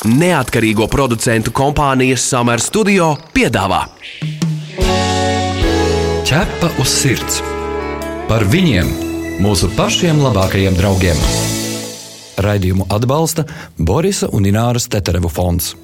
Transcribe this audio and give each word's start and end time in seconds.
Neatkarīgo 0.00 0.86
producentu 0.88 1.52
kompānijas 1.52 2.22
Summer 2.24 2.60
Studio 2.64 3.10
piedāvā 3.36 3.82
Ķepa 6.24 6.70
uz 6.80 6.88
sirds 6.88 7.42
par 8.30 8.46
viņiem, 8.48 8.88
mūsu 9.44 9.68
pašiem 9.76 10.22
labākajiem 10.24 10.78
draugiem. 10.78 11.20
Raidījumu 12.40 12.88
atbalsta 12.88 13.44
Borisa 13.76 14.30
un 14.32 14.48
Ināras 14.48 14.88
Teterevu 14.88 15.28
fonds. 15.28 15.74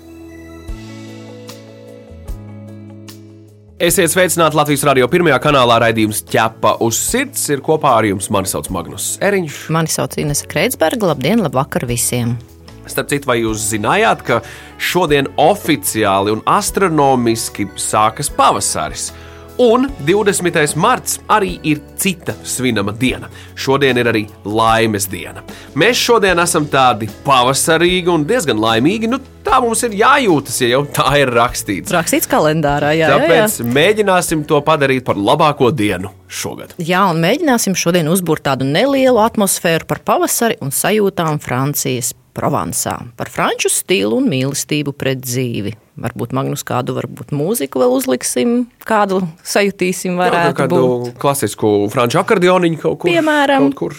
Esiet 3.76 4.16
sveicināti 4.16 4.56
Latvijas 4.56 4.88
radio 4.88 5.12
pirmajā 5.12 5.42
kanālā 5.44 5.76
raidījums 5.84 6.24
ķepa 6.24 6.78
uz 6.80 7.04
sirds. 7.04 7.50
Ir 7.52 7.60
kopā 7.60 7.98
ar 7.98 8.08
jums 8.14 8.32
mani 8.32 8.48
sauc 8.48 8.72
Magnus 8.72 9.18
Eriņš. 9.20 9.66
Mani 9.76 9.92
sauc 9.92 10.16
Inese 10.16 10.48
Kreitsberga. 10.48 11.12
Labdien, 11.12 11.44
labvakar 11.44 11.84
visiem! 11.84 12.38
Starp 12.86 13.10
citu, 13.12 13.30
vai 13.30 13.40
jūs 13.42 13.68
zinājāt, 13.72 14.24
ka 14.26 14.40
šodien 14.78 15.30
oficiāli 15.40 16.34
un 16.36 16.44
astronomiski 16.46 17.68
sākas 17.80 18.32
pavasaris? 18.32 19.10
Un 19.58 19.86
20. 20.04 20.76
marts 20.76 21.14
arī 21.32 21.54
ir 21.64 21.78
cita 21.96 22.34
svinama 22.44 22.92
diena. 22.92 23.30
Šodien 23.56 23.96
ir 23.96 24.10
arī 24.10 24.26
laimes 24.44 25.06
diena. 25.08 25.40
Mēs 25.72 25.96
šodien 25.96 26.36
esam 26.42 26.66
tādi 26.68 27.08
pavasarīgi 27.24 28.12
un 28.12 28.26
diezgan 28.28 28.60
laimīgi. 28.60 29.08
Nu, 29.08 29.16
tā 29.46 29.62
mums 29.64 29.80
ir 29.88 29.96
jājūtas, 29.96 30.58
ja 30.60 30.68
jau 30.74 30.82
tā 30.98 31.06
ir 31.22 31.32
rakstīts. 31.32 31.94
Rakstīts 31.96 32.28
kalendārā, 32.28 32.92
jā. 32.98 33.08
Tāpēc 33.14 33.56
jā, 33.56 33.64
jā. 33.64 33.70
mēģināsim 33.78 34.44
to 34.44 34.60
padarīt 34.66 35.06
par 35.08 35.16
labāko 35.16 35.72
dienu 35.72 36.12
šogad. 36.28 36.76
Jā, 36.76 37.06
un 37.08 37.24
mēģināsim 37.24 37.78
šodien 37.80 38.12
uzbūvēt 38.12 38.44
tādu 38.50 38.68
nelielu 38.68 39.24
atmosfēru 39.24 39.88
par 39.88 40.04
pavasari 40.04 40.60
un 40.60 40.68
sajūtām 40.68 41.40
Francijas 41.40 42.12
Provansā, 42.36 42.98
par 43.16 43.30
franču 43.32 43.70
stilu 43.72 44.18
un 44.20 44.26
mīlestību 44.28 44.92
pret 44.92 45.22
dzīvi. 45.24 45.72
Varbūt 46.04 46.34
Magnus 46.36 46.60
kādu, 46.68 46.92
varbūt 46.98 47.32
mūziku 47.32 47.80
vēl 47.80 47.94
uzliksim, 47.96 48.50
kādu 48.84 49.22
sajutīsim, 49.40 50.18
Jā, 50.20 50.50
kādu 50.58 50.82
būt. 50.82 51.14
klasisku 51.22 51.70
franču 51.92 52.20
akordioniņu 52.20 52.82
kaut 52.82 52.98
kur. 53.00 53.10
Piemēram. 53.10 53.70
Kaut 53.70 53.78
kur. 53.80 53.96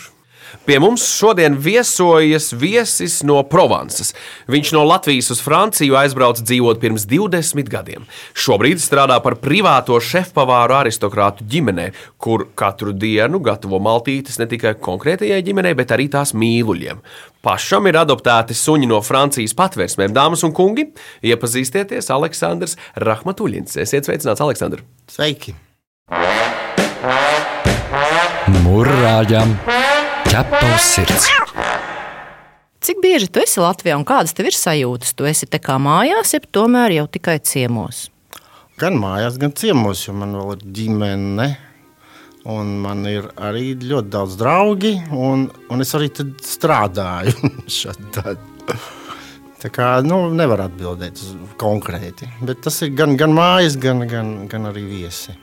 Pie 0.66 0.80
mums 0.84 1.04
šodien 1.16 1.56
viesojas 1.60 2.50
viesis 2.58 3.20
no 3.28 3.40
Provansas. 3.48 4.14
Viņš 4.52 4.72
no 4.76 4.84
Latvijas 4.88 5.30
uz 5.36 5.42
Franciju 5.44 5.96
aizbrauca 6.00 6.44
dzīvot 6.44 6.82
pirms 6.82 7.06
20 7.08 7.70
gadiem. 7.72 8.08
Šobrīd 8.38 8.82
strādā 8.84 9.20
par 9.24 9.38
privāto 9.44 10.00
šefpavāru 10.02 10.78
aristokrātu 10.80 11.48
ģimenē, 11.48 11.92
kur 12.18 12.48
katru 12.58 12.96
dienu 12.96 13.40
gatavo 13.44 13.80
maltītes 13.84 14.40
ne 14.42 14.50
tikai 14.50 14.76
konkrētajai 14.82 15.44
ģimenei, 15.46 15.76
bet 15.78 15.94
arī 15.96 16.10
tās 16.12 16.34
mīluļiem. 16.38 17.04
Pašam 17.46 17.88
ir 17.88 18.00
adoptēti 18.02 18.58
suņi 18.58 18.90
no 18.92 19.00
Francijas 19.06 19.56
patvērsmēm. 19.56 20.16
Dāmas 20.16 20.44
un 20.44 20.56
kungi, 20.58 20.90
iepazīstieties 21.24 22.12
Aleksandrs 22.12 22.76
Rahmatuļins. 23.00 23.78
Esiet 23.86 24.10
sveicināts, 24.10 24.44
Aleksandr! 24.44 24.84
Sveiki! 25.12 25.56
Mūrāģam 28.68 29.56
ķepa 30.28 30.60
uz 30.74 30.84
sirds! 30.84 31.28
Cik 32.84 33.00
bieži 33.04 33.30
tu 33.32 33.42
esi 33.42 33.62
Latvijā 33.62 33.96
un 33.98 34.06
kādas 34.08 34.36
tev 34.36 34.50
ir 34.50 34.56
sajūtas? 34.56 35.16
Tu 35.18 35.28
esi 35.30 35.48
te 35.50 35.60
kā 35.64 35.78
mājās, 35.82 36.34
jeb 36.36 36.46
tomēr 36.54 36.94
jau 37.00 37.08
tikai 37.12 37.38
ciemos. 37.44 38.08
Gan 38.80 39.00
mājās, 39.02 39.40
gan 39.42 39.56
ciemos, 39.58 40.04
jo 40.06 40.14
man 40.18 40.36
vēl 40.38 40.54
ir 40.58 40.68
ģimene. 40.78 41.48
Un 42.48 42.78
man 42.80 43.02
ir 43.10 43.26
arī 43.44 43.74
ļoti 43.82 44.12
daudz 44.14 44.38
draugi, 44.40 44.94
un, 45.12 45.50
un 45.74 45.84
es 45.84 45.92
arī 45.98 46.12
tad 46.16 46.38
strādāju. 46.48 47.34
tad. 48.16 48.44
Tā 49.58 49.72
kā 49.74 49.90
nu, 50.06 50.28
nevar 50.38 50.68
atbildēt 50.68 51.24
konkrēti. 51.60 52.30
Bet 52.46 52.62
tas 52.68 52.78
ir 52.86 52.94
gan, 52.96 53.18
gan 53.20 53.34
mājas, 53.36 53.76
gan, 53.82 54.06
gan, 54.08 54.32
gan 54.52 54.70
arī 54.70 54.86
viesi. 54.88 55.36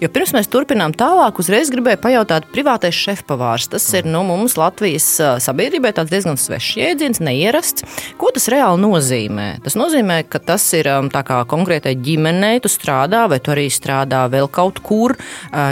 Jo 0.00 0.08
pirms 0.12 0.32
mēs 0.36 0.48
turpinām 0.52 0.94
tālāk, 0.96 1.40
uzreiz 1.42 1.70
gribēju 1.72 2.00
pajautāt, 2.02 2.46
privātais 2.54 2.96
šefpavārs. 2.96 3.68
Tas 3.72 3.84
ir 3.98 4.06
nu, 4.08 4.22
mums 4.26 4.56
Latvijas 4.60 5.08
sabiedrībai 5.44 5.92
diezgan 5.98 6.38
svešs 6.40 6.78
jēdziens, 6.80 7.20
neierasts. 7.24 7.84
Ko 8.20 8.30
tas 8.34 8.48
reāli 8.52 8.80
nozīmē? 8.82 9.48
Tas 9.64 9.76
nozīmē, 9.78 10.22
ka 10.30 10.40
tas 10.42 10.64
ir 10.78 10.88
kā 11.12 11.40
konkrētai 11.50 11.94
ģimenei, 12.02 12.62
tu 12.62 12.70
strādā, 12.72 13.24
vai 13.30 13.40
tu 13.42 13.52
arī 13.54 13.68
strādā 13.72 14.24
vēl 14.32 14.48
kaut 14.52 14.80
kur. 14.84 15.16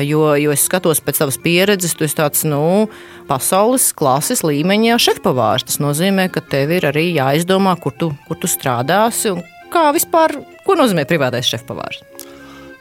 Jo, 0.04 0.34
jo 0.40 0.52
es 0.54 0.66
skatos 0.68 1.02
pēc 1.04 1.22
tavas 1.22 1.40
pieredzes, 1.40 1.96
tu 1.96 2.06
esi 2.06 2.18
tāds 2.20 2.44
nu, 2.48 2.90
pasaules 3.30 3.90
klases 3.96 4.44
līmeņa 4.46 4.98
šefpavārs. 5.00 5.68
Tas 5.70 5.80
nozīmē, 5.82 6.28
ka 6.32 6.44
tev 6.44 6.74
ir 6.76 6.90
arī 6.90 7.10
jāizdomā, 7.14 7.76
kur 7.80 7.96
tu, 7.96 8.12
kur 8.28 8.40
tu 8.40 8.50
strādāsi 8.50 9.36
kā 9.70 9.90
vispār, 9.94 10.34
ko 10.66 10.74
nozīmē 10.78 11.06
privātais 11.08 11.46
šefpavārs. 11.46 12.02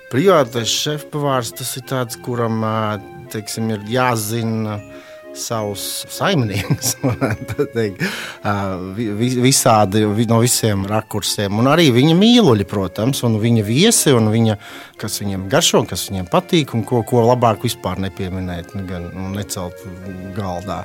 Privātais 0.09 0.71
šefpavārs 0.73 1.51
tas 1.59 1.75
ir 1.77 1.83
tāds, 1.89 2.17
kuram 2.25 2.63
teiksim, 3.29 3.67
ir 3.75 3.83
jāzina 3.93 4.79
savus 5.37 5.83
saimniekus. 6.09 6.95
varētu 7.05 7.67
teikt. 7.75 8.01
Ā, 8.41 8.53
vi- 8.97 9.11
vi- 9.19 9.35
Visādi 9.45 10.01
vi- 10.17 10.25
no 10.27 10.39
visiem 10.41 10.81
rakursiem. 10.89 11.53
Un 11.61 11.69
arī 11.69 11.91
viņa 11.95 12.15
mīluļi, 12.17 12.65
protams, 12.67 13.21
un 13.27 13.37
viņa 13.39 13.63
viesi, 13.67 14.11
un 14.17 14.31
viņa, 14.33 14.57
kas 14.99 15.19
viņiem 15.21 15.45
garšo, 15.51 15.83
kas 15.87 16.07
viņiem 16.09 16.27
patīk, 16.33 16.73
un 16.73 16.83
ko, 16.89 17.03
ko 17.07 17.21
labāk 17.29 17.61
vispār 17.69 18.01
nepieminēt, 18.09 18.73
nu, 18.75 18.87
gan 18.89 19.11
nu, 19.13 19.29
necelt 19.37 19.77
galdā. 20.35 20.81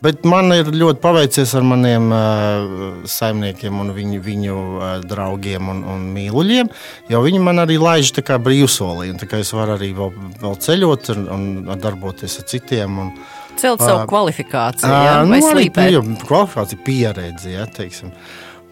Bet 0.00 0.24
man 0.24 0.48
ir 0.54 0.70
ļoti 0.72 1.00
paveicies 1.02 1.50
ar 1.58 1.64
maniem 1.66 2.06
uh, 2.08 3.02
saimniekiem, 3.04 3.82
un 3.82 3.92
viņu, 3.96 4.20
viņu 4.24 4.54
uh, 4.56 4.86
draugiem 5.04 5.68
un, 5.68 5.82
un 5.92 6.06
mīluļiem. 6.14 6.70
Jo 7.12 7.20
viņi 7.26 7.42
man 7.44 7.60
arī 7.66 7.76
laiž 7.80 8.14
brīvsolī. 8.16 9.12
Es 9.40 9.52
varu 9.56 9.76
arī 9.76 9.92
vēl, 9.96 10.14
vēl 10.40 10.56
ceļot 10.64 11.12
un, 11.16 11.28
un 11.36 11.82
darboties 11.84 12.38
ar 12.40 12.48
citiem. 12.48 12.98
Un, 13.04 13.12
Celt 13.60 13.82
savu 13.82 14.06
Ā, 14.06 14.08
kvalifikāciju, 14.08 14.88
Ā, 14.88 15.00
ja? 15.04 15.16
nu, 15.28 15.36
slīpēt. 15.44 15.98
nu, 16.06 16.16
kvalifikācija, 16.24 16.80
pieredze. 16.86 17.52
Ja, 17.52 17.66
teiksim. 17.68 18.14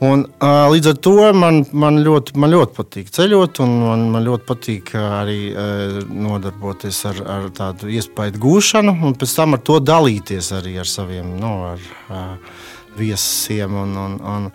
Un, 0.05 0.25
uh, 0.25 0.67
līdz 0.73 0.91
ar 0.93 0.99
to 1.03 1.15
man, 1.35 1.63
man, 1.73 2.01
ļoti, 2.07 2.37
man 2.39 2.53
ļoti 2.55 2.77
patīk 2.77 3.13
ceļot, 3.15 3.61
un 3.65 3.75
man, 3.83 4.05
man 4.15 4.27
ļoti 4.27 4.49
patīk 4.49 4.93
arī 4.99 5.39
uh, 5.53 5.99
nodarboties 6.07 7.01
ar, 7.11 7.23
ar 7.39 7.49
tādu 7.55 7.91
iespēju 7.95 8.39
gūšanu, 8.43 8.95
un 9.09 9.17
pēc 9.19 9.37
tam 9.41 9.59
ar 9.59 9.65
to 9.67 9.81
dalīties 9.83 10.53
arī 10.59 10.77
ar 10.83 10.91
saviem 10.91 11.35
nu, 11.41 11.55
ar, 11.73 11.91
uh, 12.09 12.63
viesiem. 12.99 13.75
Un, 13.85 13.97
un, 14.05 14.21
un, 14.35 14.53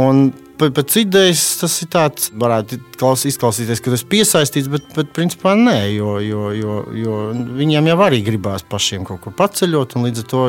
un 0.00 0.22
pēc- 0.60 0.72
pēc 0.76 0.96
idejas 1.00 1.42
tas 1.60 1.74
ir 1.82 1.88
tāds, 1.92 2.28
varētu 2.36 2.78
klaus- 3.00 3.24
izklausīties, 3.30 3.80
ka 3.82 3.90
tas 3.94 4.04
piesaistīts, 4.04 4.68
bet, 4.72 4.86
bet 4.96 5.12
principā 5.16 5.54
nē, 5.58 5.76
jo, 5.96 6.18
jo, 6.22 6.42
jo, 6.56 6.74
jo 7.02 7.14
viņiem 7.58 7.88
jau 7.90 7.98
arī 8.06 8.20
gribās 8.26 8.62
pašiem 8.68 9.06
kaut 9.08 9.22
kur 9.24 9.32
paceļot, 9.40 9.96
un 9.96 10.06
līdz 10.08 10.24
ar 10.24 10.28
to 10.34 10.42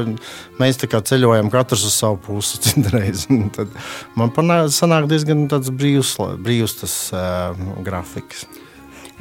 mēs 0.59 0.77
ceļojam 1.11 1.51
katrs 1.53 1.85
uz 1.87 1.95
savu 2.01 2.19
pusi 2.27 2.59
citreiz. 2.67 3.25
Man 4.15 4.31
panā- 4.35 4.67
sanāk 4.71 5.07
diezgan 5.11 5.47
brīvs, 5.71 6.15
brīvs 6.43 6.79
tas 6.83 6.97
uh, 7.15 7.55
grafiks. 7.85 8.45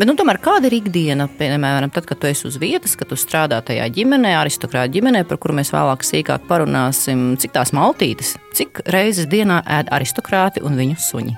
Bet, 0.00 0.08
nu, 0.08 0.14
tomēr 0.16 0.38
kāda 0.40 0.64
ir 0.70 0.78
ikdiena, 0.78 1.26
piemēram, 1.36 1.90
tad, 1.92 2.06
kad 2.08 2.16
tu 2.22 2.24
esi 2.30 2.46
uz 2.48 2.54
vietas, 2.56 2.94
kad 2.96 3.10
tu 3.10 3.18
strādā 3.20 3.58
tajā 3.60 3.84
ģimenē, 3.92 4.30
aristokrāta 4.38 4.88
ģimenē, 4.94 5.26
par 5.28 5.36
kuru 5.42 5.58
mēs 5.58 5.74
vēlāk 5.74 6.06
sīkāk 6.08 6.46
parunāsim, 6.48 7.34
cik 7.36 7.52
tās 7.58 7.74
maltītes, 7.76 8.30
cik 8.56 8.80
reizes 8.96 9.28
dienā 9.28 9.58
ēd 9.76 9.92
aristokrāti 9.92 10.64
un 10.64 10.80
viņu 10.80 10.96
suņi? 11.04 11.36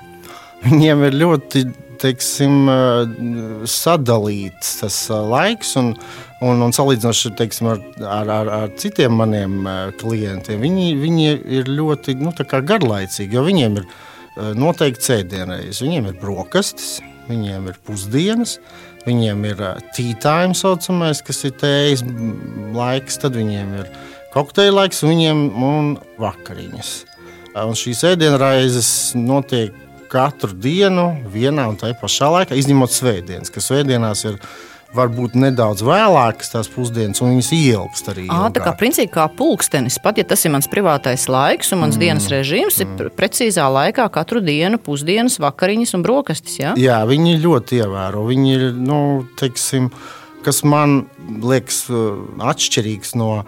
Viņiem 0.63 1.03
ir 1.09 1.19
ļoti 1.25 1.65
teiksim, 2.05 2.57
eh, 2.71 3.67
sadalīts 3.67 4.77
tas 4.79 5.03
eh, 5.11 5.27
laiks, 5.35 5.75
un, 5.83 5.91
un, 6.39 6.63
un 6.63 6.79
salīdzinoši 6.79 7.35
teiksim, 7.43 7.73
ar, 7.75 7.85
ar, 7.99 8.35
ar, 8.39 8.55
ar 8.61 8.75
citiem 8.79 9.19
maniem 9.19 9.59
eh, 9.67 9.85
klientiem, 9.99 10.63
viņi, 10.63 10.91
viņi 11.03 11.31
ir 11.59 11.77
ļoti 11.83 12.15
nu, 12.23 12.31
garlaicīgi, 12.39 13.35
jo 13.35 13.43
viņiem 13.43 13.81
ir 13.83 13.95
noteikti 14.55 15.11
sēdienreiz, 15.11 15.83
viņiem 15.83 16.07
ir 16.09 16.15
brokastis, 16.23 17.01
viņiem 17.29 17.69
ir 17.71 17.79
pusdienas. 17.87 18.57
Viņiem 19.03 19.41
ir 19.49 19.61
time, 19.93 20.55
saucamais, 20.55 21.19
kas 21.25 21.41
ir 21.43 21.55
tējas 21.59 22.05
laiks, 22.75 23.19
tad 23.19 23.35
viņiem 23.35 23.73
ir 23.81 23.89
kokteļa 24.31 24.77
laiks, 24.77 25.03
un 25.03 25.11
viņiem 25.11 25.41
ir 25.49 25.89
vakariņas. 26.23 26.91
Un 27.67 27.75
šīs 27.77 28.05
ēdienreizes 28.13 28.91
notiek 29.19 29.75
katru 30.13 30.53
dienu, 30.55 31.09
vienā 31.33 31.67
un 31.69 31.77
tajā 31.81 31.97
pašā 31.99 32.29
laikā, 32.31 32.57
izņemot 32.57 32.93
svētdienas, 32.93 33.51
kas 33.53 33.67
svētdienās 33.69 34.23
ir 34.29 34.39
varbūt 34.95 35.37
nedaudz 35.39 35.83
vēlākas 35.85 36.53
tās 36.53 36.69
pusdienas, 36.71 37.21
un 37.23 37.33
viņas 37.33 37.51
ieilgst 37.57 38.09
arī. 38.13 38.27
À, 38.31 38.47
tā 38.53 38.63
kā 38.63 38.73
principā 38.79 39.11
kā 39.13 39.27
pulkstenis, 39.37 39.99
pat 40.03 40.21
ja 40.21 40.25
tas 40.27 40.45
ir 40.45 40.53
mans 40.53 40.69
privātais 40.71 41.27
laiks 41.31 41.73
un 41.73 41.83
mans 41.83 41.97
mm. 41.97 42.03
dienas 42.05 42.29
režīms, 42.31 42.79
ir 42.83 42.95
pre- 42.97 43.11
precīzā 43.17 43.67
laikā 43.73 44.07
katru 44.13 44.43
dienu 44.43 44.79
pusdienas, 44.81 45.39
vakariņas 45.43 45.95
un 45.97 46.05
brokastis. 46.05 46.59
Ja? 46.61 46.73
Jā, 46.79 47.01
viņi 47.09 47.39
ļoti 47.43 47.83
ievēro. 47.83 48.25
Viņi 48.29 48.55
ir, 48.57 48.65
nu, 48.77 48.99
teiksim, 49.39 49.89
kas 50.43 50.63
man 50.67 51.03
liekas 51.43 51.85
atšķirīgs 51.89 53.15
no 53.19 53.43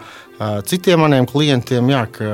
citiem 0.68 1.00
maniem 1.00 1.26
klientiem, 1.28 1.88
jā, 1.92 2.02
ka 2.12 2.30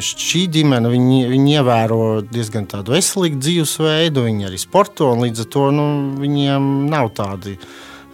šī 0.00 0.44
ģimene 0.52 0.90
viņi, 0.92 1.18
viņi 1.28 1.56
ievēro 1.58 2.04
diezgan 2.24 2.68
tādu 2.70 2.94
veselīgu 2.94 3.40
dzīvesveidu, 3.42 4.24
viņi 4.24 4.48
arī 4.48 4.60
sporto 4.60 5.10
un 5.12 5.26
līdz 5.26 5.44
ar 5.44 5.50
to 5.52 5.66
nu, 5.74 5.88
viņiem 6.20 6.70
nav 6.92 7.12
tādi 7.16 7.58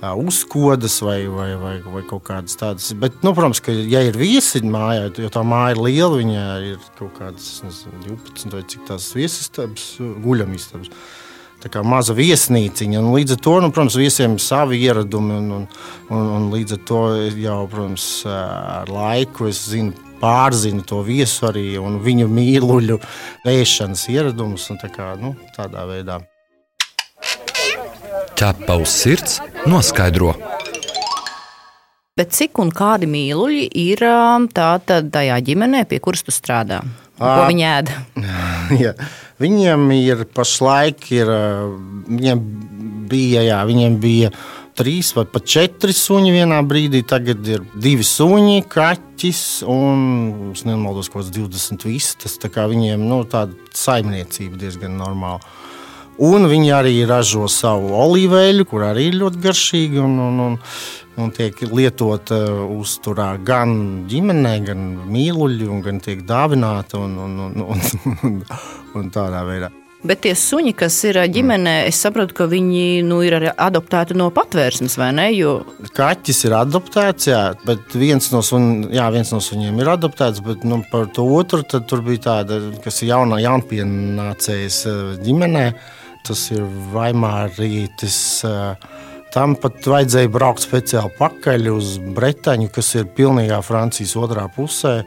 uzkodas 0.00 1.00
vai, 1.04 1.26
vai, 1.28 1.50
vai, 1.60 1.74
vai 1.84 2.02
kaut 2.08 2.24
kādas 2.28 2.56
tādas. 2.56 2.90
Bet, 2.96 3.18
nu, 3.24 3.34
protams, 3.36 3.60
ka, 3.64 3.72
ja 3.72 4.00
ir 4.06 4.16
viesi 4.16 4.62
mājā, 4.64 5.10
jo 5.20 5.30
tā 5.32 5.42
māja 5.44 5.76
ir 5.76 5.82
liela, 5.84 6.20
viņa 6.20 6.44
ir 6.70 6.78
kaut 6.98 7.18
kādas 7.18 7.50
nezinu, 7.66 8.00
12 8.08 8.56
vai 8.56 8.62
cik 8.72 8.86
tās 8.88 9.10
viesistabas, 9.16 9.90
guļamistabas. 10.24 10.92
Tā 11.60 11.68
kā 11.68 11.82
maza 11.84 12.14
viesnīciņa. 12.16 13.02
Līdz 13.04 13.34
ar 13.36 13.40
to, 13.44 13.58
nu, 13.60 13.68
protams, 13.68 13.98
viesiem 14.00 14.38
ir 14.38 14.40
savi 14.40 14.78
ieradumi. 14.80 15.36
Un, 15.36 15.50
un, 15.58 15.66
un, 16.08 16.30
un 16.38 16.48
līdz 16.54 16.78
ar 16.78 16.82
to 16.88 17.02
jau, 17.36 17.58
protams, 17.68 18.06
ar 18.32 18.88
laiku 18.88 19.50
es 19.50 19.66
zinu, 19.68 19.92
pārzinu 20.22 20.84
to 20.88 21.02
viesu 21.04 21.50
arī 21.50 21.66
un 21.80 22.00
viņu 22.00 22.32
mīluļu 22.32 22.96
ēšanas 23.52 24.08
ieradumus. 24.16 24.70
Tā 24.80 24.88
kā, 24.88 25.12
nu, 25.20 25.36
tādā 25.56 25.84
veidā 25.92 26.22
ķepa 28.40 28.78
uz 28.80 28.88
sirds 28.88 29.40
noskaidro. 29.68 30.32
Bet 32.16 32.32
cik 32.36 32.56
un 32.62 32.70
kādi 32.72 33.08
mīluļi 33.08 33.66
ir 33.82 34.00
tātad 34.56 35.10
tajā 35.12 35.36
ģimenē, 35.44 35.84
pie 35.88 35.98
kuras 36.00 36.24
tu 36.24 36.32
strādā? 36.32 36.80
Ko 37.20 37.44
viņi 37.50 37.66
ēd? 37.68 37.92
ja. 38.84 38.94
Viņiem 39.40 39.84
ir 39.96 40.24
pašlaik, 40.36 41.04
ir, 41.16 41.28
viņiem 42.08 42.40
bija, 43.12 43.44
jā, 43.44 43.60
viņiem 43.68 44.00
bija 44.00 44.32
trīs 44.76 45.12
vai 45.16 45.26
pat 45.28 45.44
četri 45.48 45.92
suņi 45.96 46.32
vienā 46.32 46.62
brīdī. 46.64 47.02
Tagad 47.08 47.44
ir 47.48 47.64
divi 47.76 48.04
suņi, 48.08 48.62
kaķis 48.72 49.42
un 49.68 50.52
es 50.54 50.64
nemaldos, 50.68 51.12
kaut 51.12 51.26
kāds 51.26 51.34
20 51.36 51.88
vistas. 51.88 52.40
Tā 52.40 52.48
kā 52.52 52.64
viņiem 52.72 53.04
nu, 53.04 53.20
tāda 53.28 53.56
saimniecība 53.76 54.60
diezgan 54.64 54.96
normāla. 55.00 55.44
Un 56.20 56.44
viņi 56.50 56.72
arī 56.76 56.94
ražo 57.08 57.46
savu 57.48 57.94
olīveļu, 57.96 58.66
kur 58.68 58.84
arī 58.84 59.06
ir 59.08 59.20
ļoti 59.22 59.38
garšīga 59.40 60.02
un, 60.04 60.18
un, 60.20 60.40
un, 60.44 60.56
un 61.16 61.30
tiek 61.32 61.62
lietota 61.72 62.42
uzturā 62.76 63.30
gan 63.40 64.04
ģimenē, 64.10 64.54
gan 64.66 64.82
mīluļi, 65.08 65.68
gan 65.86 66.00
tiek 66.04 66.20
dāvināta 66.28 67.00
un, 67.00 67.14
un, 67.24 67.38
un, 67.46 67.62
un, 67.72 67.84
un, 68.28 68.40
un 69.00 69.12
tādā 69.14 69.46
veidā. 69.48 69.70
Bet 70.00 70.22
tie 70.24 70.32
suņi, 70.36 70.72
kas 70.80 70.94
ir 71.04 71.18
ģimenē, 71.28 71.74
es 71.88 71.98
saprotu, 72.00 72.36
ka 72.36 72.46
viņi 72.48 73.02
nu, 73.04 73.18
ir 73.24 73.50
adoptēti 73.50 74.16
no 74.16 74.30
patvērsmes, 74.32 74.96
vai 75.00 75.10
ne? 75.16 75.26
Jo... 75.36 75.54
Kaķis 75.96 76.40
ir 76.48 76.56
adoptēts, 76.56 77.28
jā, 77.28 77.40
bet 77.68 77.96
viens 78.00 78.28
no, 78.32 78.40
sun, 78.44 78.90
jā, 78.92 79.08
viens 79.12 79.32
no 79.32 79.40
suņiem 79.44 79.80
ir 79.80 79.92
adoptēts. 79.92 80.40
Bet 80.44 80.64
nu, 80.68 80.80
par 80.92 81.08
to 81.16 81.24
otru 81.36 81.64
tur 81.68 82.04
bija 82.04 82.24
tāda, 82.28 82.60
kas 82.84 83.00
ir 83.04 83.12
jaunā, 83.12 83.42
jaunpienācējs 83.44 84.82
ģimenē 85.24 85.66
tas 86.26 86.46
ir 86.54 86.64
Vaimārītis. 86.94 88.18
Tam 89.30 89.54
pat 89.62 89.84
vajadzēja 89.86 90.30
braukt 90.32 90.64
speciāli 90.64 91.12
pakaļ 91.18 91.68
uz 91.70 91.98
Bretaņu, 92.16 92.70
kas 92.74 92.94
ir 92.98 93.10
pilnīgā 93.16 93.60
Francijas 93.62 94.16
otrā 94.18 94.48
pusē. 94.54 95.00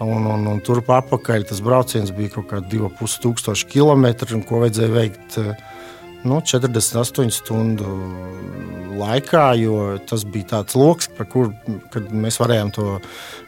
Un, 0.00 0.24
un, 0.24 0.46
un 0.48 0.62
turp 0.64 0.88
apakaļ 0.96 1.44
tas 1.50 1.60
brauciens 1.60 2.12
bija 2.16 2.38
kaut 2.38 2.48
kādi 2.54 2.80
2,5 2.80 3.66
km, 3.68 4.06
un 4.32 4.46
ko 4.48 4.62
vajadzēja 4.62 4.94
veikt 4.94 5.36
nu, 6.24 6.40
48 6.40 7.32
stundu 7.32 7.92
laikā, 9.00 9.44
jo 9.60 9.76
tas 10.08 10.24
bija 10.28 10.56
tāds 10.56 10.76
lokus, 10.78 11.08
kuru 11.32 11.52
mēs 12.12 12.40
varējām 12.40 12.72
to 12.76 12.86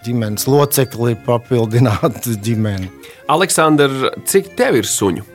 ģimenes 0.07 0.49
locekli 0.49 1.17
papildināt 1.27 2.29
ģimeni. 2.47 2.91
Aleksandr, 3.33 4.13
cik 4.29 4.55
tev 4.59 4.83
ir 4.83 4.89
suņu? 4.89 5.31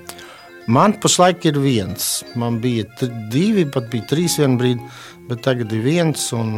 Man 0.68 0.98
pašlaik 1.00 1.46
ir 1.48 1.60
viens. 1.64 2.26
Man 2.36 2.60
bija 2.64 2.84
divi, 3.32 3.64
pat 3.72 3.88
bija 3.92 4.04
trīs 4.10 4.36
vienā 4.42 4.60
brīdī, 4.60 4.90
bet 5.30 5.46
tagad 5.46 5.72
ir 5.72 5.84
viens. 5.86 6.26
Un, 6.36 6.58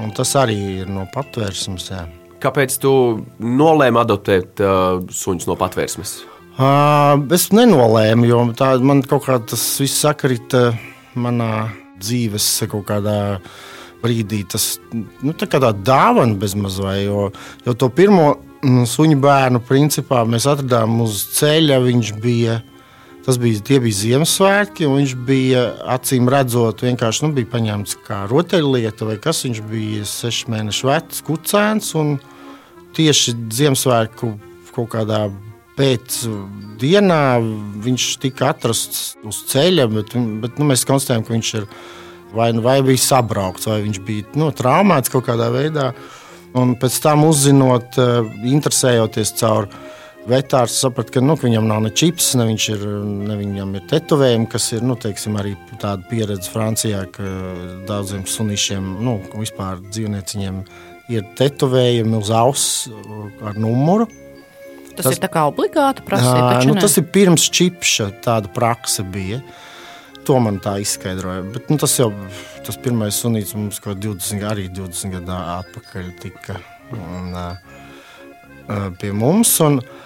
un 0.00 0.14
tas 0.16 0.32
arī 0.40 0.56
ir 0.80 0.92
no 0.92 1.04
patvērsmes. 1.12 1.90
Jā. 1.92 2.06
Kāpēc 2.40 2.78
tu 2.80 2.94
nolēmi 3.40 4.00
adoptēt 4.00 4.60
uh, 4.64 5.04
suņus 5.12 5.50
no 5.50 5.58
patvērsmes? 5.60 6.16
Uh, 6.54 7.20
es 7.34 7.48
nenolēmu, 7.52 8.28
jo 8.30 8.42
tā, 8.56 8.74
man 8.80 9.00
kaut 9.04 9.24
kā 9.26 9.38
tas 9.52 9.62
viss 9.82 10.00
sakrita 10.04 10.68
manā 11.18 11.68
dzīves 12.00 12.46
kaut 12.70 12.86
kādā 12.88 13.18
brīdī. 14.04 14.44
Tas 14.48 14.74
nu, 14.94 15.32
tā 15.36 15.48
kā 15.50 15.60
tā 15.62 15.72
dāvana 15.76 16.36
bezmazliet, 16.40 17.06
jo, 17.08 17.30
jo 17.66 17.74
to 17.78 17.88
pirmo 17.92 18.34
mm, 18.62 18.84
suņu 18.88 19.18
bērnu 19.24 19.64
principā 19.68 20.22
mēs 20.28 20.48
atradām 20.50 21.00
uz 21.04 21.24
ceļa. 21.38 21.80
Viņš 21.84 22.14
bija 22.22 22.60
Tas 23.24 23.38
bija, 23.40 23.80
bija 23.80 23.96
Ziemassvētki, 23.96 24.84
un 24.84 24.98
viņš 25.00 25.12
bija 25.24 25.62
acīm 25.94 26.28
redzot, 26.28 26.82
vienkārši 26.84 27.24
nu, 27.24 27.30
bija 27.32 27.48
paņemts 27.54 27.96
kā 28.04 28.18
rotaļlieta, 28.28 29.06
vai 29.08 29.16
kas 29.22 29.40
viņš 29.46 29.62
bija 29.70 30.04
sešu 30.08 30.52
mēnešu 30.52 30.90
vecs, 30.90 31.22
kucēns. 31.24 31.94
Tieši 32.94 33.32
Ziemassvētku 33.56 34.28
kaut 34.74 34.90
kādā 34.92 35.22
pēcdienā 35.78 37.22
viņš 37.86 38.10
tika 38.22 38.52
atrasts 38.52 39.14
uz 39.24 39.40
ceļa, 39.48 39.88
bet, 39.94 40.12
bet 40.44 40.60
nu, 40.60 40.68
mēs 40.68 40.84
konstatējam, 40.86 41.24
ka 41.24 41.34
viņš 41.34 41.54
ir 41.62 41.66
vai, 42.36 42.50
nu, 42.52 42.60
vai 42.66 42.76
bija 42.84 43.06
sabraukts, 43.06 43.70
vai 43.72 43.80
viņš 43.86 44.02
bija 44.04 44.36
nu, 44.36 44.50
traumēts 44.52 45.12
kaut 45.14 45.24
kādā 45.30 45.48
veidā. 45.54 45.94
Un 46.54 46.76
pēc 46.78 47.00
tam 47.02 47.24
uzzinot, 47.26 47.96
eh, 47.98 48.36
interesējoties 48.52 49.32
caur 49.40 49.72
viņu 49.72 49.92
Vetārs 50.24 50.72
saprata, 50.80 51.12
ka, 51.18 51.20
nu, 51.20 51.34
ka 51.36 51.44
viņam 51.44 51.66
nav 51.68 51.82
ne 51.84 51.90
čips, 51.92 52.30
ne, 52.40 52.46
ir, 52.56 52.84
ne 53.28 53.34
viņam 53.36 53.74
ir 53.76 53.84
tetovējumi, 53.90 54.46
kas 54.48 54.70
ir 54.72 54.84
nu, 54.86 54.96
teiksim, 54.96 55.36
arī 55.36 55.52
tāda 55.76 56.00
pieredze 56.08 56.48
Francijā, 56.48 57.02
ka 57.12 57.32
daudziem 57.88 58.24
sunīšiem, 58.28 58.86
nu, 59.04 59.18
vispār 59.36 59.82
dzīvnieciņiem 59.84 60.62
ir 61.12 61.26
tetovējumi 61.36 62.16
uz 62.16 62.30
auss 62.32 62.86
ar 63.44 63.58
numuru. 63.60 64.06
Tas, 64.94 65.02
tas 65.02 65.18
ir 65.18 65.20
tā 65.26 65.28
kā 65.34 65.42
obligāti 65.50 66.04
prasība. 66.06 66.62
Nu, 66.70 66.78
tas 66.78 66.96
ir 66.96 67.04
pirms 67.12 67.44
čipša 67.52 68.08
tāda 68.24 68.48
praksa 68.54 69.04
bija. 69.04 69.42
To 70.24 70.38
man 70.40 70.56
tā 70.64 70.78
izskaidroja. 70.80 71.42
Bet, 71.52 71.68
nu, 71.68 71.76
tas 71.82 71.98
jau 71.98 72.08
tas 72.64 72.78
pirmais 72.80 73.18
sunīts 73.20 73.52
mums 73.58 73.82
kaut 73.84 74.00
20, 74.00 74.46
arī 74.48 74.70
20 74.72 75.18
gadu 75.18 75.36
atpakaļ 75.36 76.08
tika 76.22 76.56
un, 76.96 77.34
uh, 77.36 78.88
pie 79.02 79.12
mums. 79.12 79.52
Un, 79.66 79.82
uh, 79.82 80.00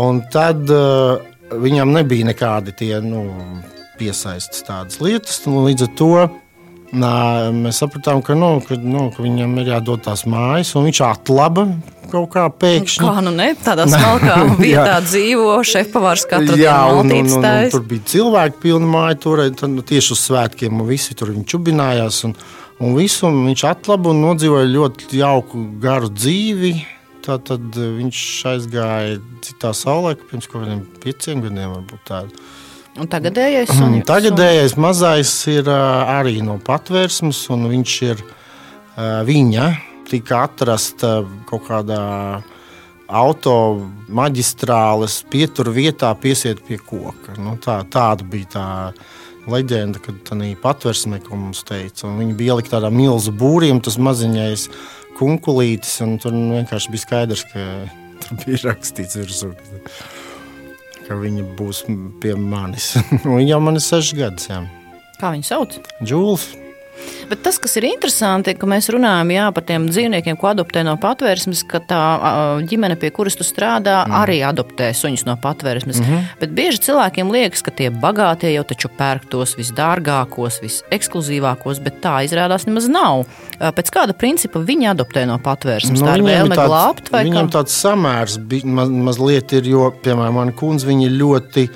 Un 0.00 0.22
tad 0.32 0.70
uh, 0.74 1.22
viņam 1.54 1.92
nebija 1.94 2.26
nekādi 2.32 2.74
tie 2.76 2.96
nu, 3.04 3.24
piesaistas 3.98 4.64
tādas 4.66 4.98
lietas. 5.02 5.42
Līdz 5.46 5.86
ar 5.86 5.92
to 5.98 6.12
nā, 6.94 7.16
mēs 7.54 7.82
sapratām, 7.82 8.22
ka, 8.26 8.36
nu, 8.38 8.56
ka, 8.64 8.78
nu, 8.80 9.08
ka 9.14 9.22
viņam 9.22 9.58
ir 9.62 9.74
jādod 9.74 10.02
tās 10.06 10.24
mājas, 10.30 10.74
un 10.78 10.88
viņš 10.88 11.02
atlaba 11.06 11.68
kaut 12.14 12.28
kā 12.34 12.44
pēkšņi. 12.62 13.02
Kā 13.02 13.22
nu 13.24 13.32
ne, 13.34 13.50
tādā 13.58 13.86
smalkā 13.90 14.36
vietā 14.64 14.98
dzīvo 15.04 15.56
šefpavārs 15.66 16.26
katru 16.30 16.58
jā, 16.60 16.74
dienu. 16.74 17.00
Un, 17.00 17.14
un, 17.14 17.30
un, 17.38 17.46
un, 17.48 17.70
tur 17.72 17.86
bija 17.90 18.08
cilvēki 18.14 18.60
pilni 18.62 18.90
māja, 18.90 19.18
tur 19.24 19.42
nu, 19.70 19.86
tieši 19.86 20.14
uz 20.14 20.26
svētkiem, 20.28 20.74
un 20.78 20.90
visi 20.90 21.16
tur 21.18 21.32
viņi 21.34 21.46
čubinājās. 21.54 22.20
Un, 22.28 22.36
un 22.84 22.98
visu 22.98 23.26
un 23.30 23.40
viņš 23.48 23.66
atlaba 23.70 24.12
un 24.12 24.22
nodzīvoja 24.28 24.70
ļoti 24.70 25.22
jauku, 25.22 25.64
garu 25.82 26.12
dzīvi 26.14 26.74
Tā 27.24 27.38
tad 27.40 27.78
eh, 27.80 27.94
viņš 28.00 28.18
aizgāja 28.52 29.16
citā 29.44 29.72
saulē, 29.76 30.16
pirms 30.28 30.50
kaut 30.50 30.64
kādiem 30.64 30.84
pieciem 31.00 31.40
gadiem. 31.44 31.72
Un 32.94 33.08
tagadējais 33.10 33.72
suņi? 33.74 34.04
Tagadējais 34.06 34.76
mazais 34.78 35.32
ir 35.50 35.66
uh, 35.66 36.06
arī 36.20 36.36
no 36.46 36.60
patvērsmes, 36.62 37.40
un 37.54 37.66
viņš 37.72 37.92
ir 38.06 38.18
uh, 38.22 38.28
viņa. 39.26 39.64
Tika 40.04 40.44
atrasta 40.46 41.24
kaut 41.48 41.64
kādā 41.66 42.02
automaģistrāles 43.08 45.24
pietur 45.32 45.70
vietā, 45.74 46.14
piesiet 46.20 46.60
pie 46.66 46.78
koka. 46.78 47.32
Nu, 47.40 47.56
tā, 47.60 47.84
tāda 47.90 48.24
bija 48.28 48.46
tā 48.54 48.92
leģenda, 49.50 49.98
kad 50.04 50.14
tā 50.28 50.36
patvērsme, 50.60 51.18
ko 51.24 51.36
mums 51.40 51.64
teica. 51.68 52.06
Un 52.08 52.18
viņi 52.22 52.34
bija 52.38 52.52
ielikt 52.54 52.70
tādā 52.72 52.90
milzu 52.92 53.32
būrī, 53.36 53.68
un 53.74 53.80
tas 53.84 53.96
maziņais 54.00 54.62
kunkulītis, 55.18 55.98
un 56.04 56.16
tur 56.22 56.34
vienkārši 56.34 56.94
bija 56.94 57.04
skaidrs, 57.04 57.44
ka 57.52 57.66
tur 58.24 58.40
bija 58.44 58.62
rakstīts 58.70 59.18
virsū, 59.20 59.52
ka 61.06 61.18
viņa 61.20 61.46
būs 61.58 61.84
pie 62.22 62.34
manis. 62.38 62.94
viņa 63.24 63.48
jau 63.54 63.62
man 63.64 63.80
ir 63.80 63.84
seši. 63.84 64.20
Jā. 64.50 64.60
Kā 65.20 65.34
viņu 65.34 65.50
sauc? 65.50 65.80
Džūls. 66.02 66.50
Bet 67.28 67.42
tas, 67.44 67.58
kas 67.58 67.76
ir 67.80 67.86
interesanti, 67.88 68.54
ka 68.58 68.68
mēs 68.68 68.88
runājam 68.92 69.30
jā, 69.34 69.46
par 69.56 69.64
tiem 69.68 69.86
dzīvniekiem, 69.88 70.36
ko 70.40 70.50
adoptē 70.52 70.84
no 70.86 70.94
patvērsmes, 71.00 71.64
ka 71.68 71.80
tā 71.88 72.00
ģimene, 72.68 72.96
pie 73.00 73.10
kuras 73.14 73.36
tu 73.38 73.46
strādā, 73.46 74.02
mm. 74.04 74.16
arī 74.20 74.38
adoptē 74.46 74.90
suņus 74.96 75.24
no 75.28 75.36
patvērsmes. 75.40 76.00
Mm 76.00 76.06
-hmm. 76.10 76.26
Bet 76.40 76.54
bieži 76.56 76.82
cilvēkiem 76.88 77.32
liekas, 77.32 77.62
ka 77.62 77.70
tie 77.70 77.90
bagātie 77.90 78.52
jau 78.54 78.64
taču 78.64 78.88
pērk 78.98 79.28
tos 79.30 79.56
visdārgākos, 79.58 80.60
visekskluzīvākos, 80.64 81.82
bet 81.82 82.00
tā 82.04 82.16
izrādās 82.24 82.66
nemaz 82.66 82.88
nav. 82.88 83.24
Pēc 83.58 83.90
kāda 83.90 84.12
principa 84.12 84.58
viņi 84.58 84.90
adoptē 84.92 85.26
no 85.26 85.38
patvērsmes? 85.38 86.00
Nu, 86.00 86.06
tā 86.06 86.16
ir 86.18 86.24
vēlme 86.24 86.56
tāds, 86.56 86.68
glābt 86.68 87.12
vai 87.12 87.24
viņam 87.24 87.48
kā? 87.48 87.58
tāds 87.58 87.72
samērs 87.72 88.38
maz, 88.64 88.88
mazliet 88.88 89.52
ir, 89.52 89.68
jo, 89.68 89.90
piemēram, 90.04 90.34
mana 90.34 90.52
kundze, 90.52 90.86
viņa 90.86 91.08
ļoti 91.10 91.68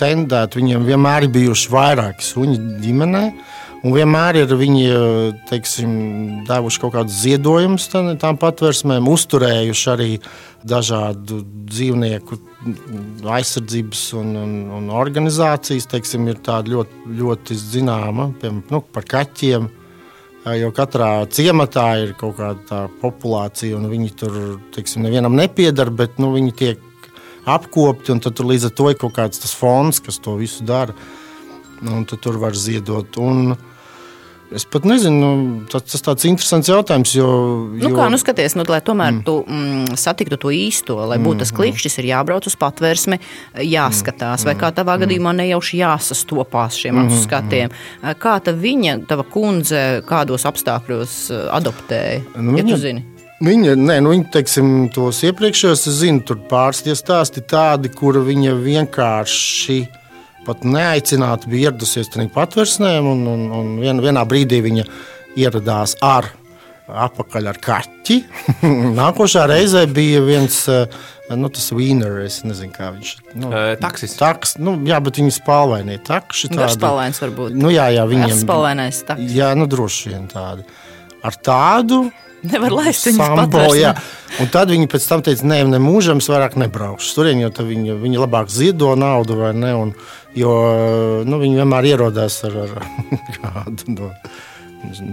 tendēta, 0.00 0.58
viņiem 0.58 0.86
vienmēr 0.86 1.26
ir 1.26 1.34
bijuši 1.36 1.72
vairāki 1.72 2.26
suņi 2.26 2.58
ģimenei. 2.82 3.32
Un 3.82 3.90
vienmēr 3.90 4.36
ir 4.44 4.52
viņi 4.54 4.82
teiksim, 5.48 5.94
devuši 6.46 6.80
kaut 6.84 6.92
kādus 6.94 7.16
ziedojumus 7.24 7.88
tām 7.90 8.36
patvērsmēm, 8.38 9.08
uzturējuši 9.10 9.88
arī 9.90 10.10
dažādu 10.62 11.40
dzīvnieku 11.66 12.38
aizsardzības 13.26 14.02
un, 14.20 14.28
un, 14.38 14.52
un 14.78 14.92
organizācijas. 14.94 15.88
Teiksim, 15.90 16.28
ir 16.30 16.38
tāda 16.46 16.70
ļoti, 16.70 17.00
ļoti 17.18 17.56
zināma 17.58 18.28
piemēram, 18.38 18.62
nu, 18.70 18.82
par 18.94 19.08
kaķiem. 19.16 19.66
Jo 20.58 20.70
katrā 20.74 21.10
ciematā 21.30 21.88
ir 22.02 22.14
kaut 22.18 22.38
kāda 22.38 22.84
populācija, 23.02 23.74
un 23.78 23.90
viņi 23.90 24.14
tur 24.18 24.38
teiksim, 24.74 25.02
nevienam 25.06 25.34
nepiedara, 25.38 25.90
bet 26.02 26.22
nu, 26.22 26.30
viņi 26.34 26.54
tiek 26.62 27.10
apkopti. 27.50 28.14
Tad 28.22 28.46
līdz 28.46 28.70
ar 28.70 28.76
to 28.78 28.88
ir 28.94 29.02
kaut 29.02 29.18
kāds 29.18 29.58
fonds, 29.58 29.98
kas 30.02 30.22
to 30.22 30.38
visu 30.38 30.62
dara. 30.70 30.94
Un 31.82 32.06
tur 32.06 32.38
var 32.38 32.54
ziedot. 32.54 33.18
Un, 33.18 33.54
uh, 33.56 33.68
Es 34.54 34.64
pat 34.68 34.84
nezinu, 34.88 35.18
nu, 35.18 35.52
tas, 35.70 35.84
tas 35.88 36.04
tāds 36.04 36.26
interesants 36.28 36.68
jautājums. 36.68 37.14
Jo, 37.16 37.28
jo... 37.78 37.82
Nu 37.82 37.92
kā, 37.96 38.08
nu 38.12 38.18
skaties, 38.20 38.56
nu, 38.58 38.66
lai 38.68 38.80
tomēr 38.84 39.14
mm. 39.14 39.22
tu 39.26 39.36
mm, 39.42 39.98
satiktu 40.00 40.38
to 40.40 40.52
īsto, 40.54 40.98
lai 41.08 41.18
būtu 41.22 41.42
tas 41.42 41.52
mm, 41.52 41.56
mm. 41.56 41.60
klikšķis, 41.60 41.98
ir 42.02 42.10
jābrauc 42.10 42.48
uz 42.50 42.56
patvērsmi, 42.60 43.18
jāskatās, 43.68 44.44
mm. 44.44 44.50
vai 44.50 44.56
kā 44.60 44.72
tavā 44.76 44.96
mm. 44.96 45.04
gadījumā 45.06 45.32
nejauši 45.40 45.80
jāsastopās 45.80 46.80
šiem 46.82 47.00
mm. 47.04 47.22
skatiem. 47.24 47.72
Kā 48.20 48.36
ta 48.44 48.54
viņa, 48.56 48.98
tava 49.08 49.24
kundze, 49.28 50.02
kādos 50.08 50.46
apstākļos 50.48 51.16
adoptēja? 51.52 52.22
Nu, 52.36 52.58
ja 52.60 52.66
viņa... 52.68 53.08
Viņa, 53.42 53.72
nē, 53.74 53.96
nu, 54.04 54.12
viņa 54.12 54.28
teiksim, 54.36 54.66
tos 54.94 55.18
iepriekšējos, 55.26 55.88
es 55.90 55.96
zinu, 55.98 56.20
tur 56.22 56.38
pāris 56.46 56.84
tie 56.86 56.94
stāsti 56.94 57.42
tādi, 57.50 57.90
kur 57.90 58.20
viņa 58.22 58.52
vienkārši 58.54 59.80
pat 60.46 60.66
neaicināti 60.66 61.50
bija 61.52 61.70
ieradusies 61.70 62.12
tajā 62.12 62.28
patversnēm, 62.34 63.08
un, 63.14 63.26
un, 63.30 63.48
un 63.58 63.74
vien, 63.82 64.02
vienā 64.02 64.24
brīdī 64.28 64.62
viņa 64.64 64.86
ieradās 65.40 65.96
ar 66.04 66.30
apakaļ 66.92 67.48
ar 67.52 67.58
kaķi. 67.62 68.18
Nākošā 69.00 69.46
reizē 69.50 69.84
bija 69.90 70.22
viens 70.26 70.58
eh, 70.70 70.86
nu, 71.38 71.48
tas 71.52 71.70
Wiener, 71.72 72.18
es 72.26 72.42
nezinu, 72.46 72.72
kā 72.74 72.90
viņš 72.94 73.12
ir. 73.14 73.22
Nu, 73.40 73.52
uh, 73.52 73.72
taksis. 73.80 74.16
Taks, 74.18 74.56
nu, 74.60 74.74
jā, 74.88 74.98
bet 75.04 75.20
viņi 75.20 75.36
spalvainie 75.38 75.98
takši. 76.04 76.52
Tādi. 76.52 76.74
Spalvains 76.76 77.22
varbūt. 77.22 77.56
Nu, 77.56 77.70
jā, 77.72 77.88
jā, 77.94 78.04
viņiem. 78.08 78.34
Spalvainais 78.42 79.00
taksis. 79.08 79.32
Jā, 79.36 79.52
nu, 79.58 79.68
droši 79.70 80.12
vien 80.12 80.26
tādi. 80.32 80.66
Ar 81.22 81.38
tādu 81.38 82.04
Nevar 82.42 82.74
laist 82.74 83.06
viņu 83.06 83.22
sambo. 83.22 83.62
Un 84.42 84.48
tad 84.50 84.72
viņi 84.72 84.88
pēc 84.90 85.04
tam 85.06 85.22
teica, 85.24 85.46
nē, 85.46 85.60
ne 85.68 85.78
mūžam 85.82 86.22
es 86.22 86.28
vairāk 86.32 86.56
nebraukšu. 86.58 87.12
Tur 87.14 87.28
jau 87.30 87.50
viņi, 87.68 87.98
viņi 88.02 88.22
labāk 88.22 88.50
ziedo 88.50 88.94
naudu 88.98 89.36
vai 89.38 89.52
ne. 89.54 89.74
Un, 89.78 89.92
jo 90.38 90.54
nu, 91.28 91.38
viņi 91.42 91.60
vienmēr 91.60 91.92
ierodās 91.92 92.40
ar, 92.48 92.56
ar 92.64 92.88
kādu 93.38 93.94
no 93.94 94.10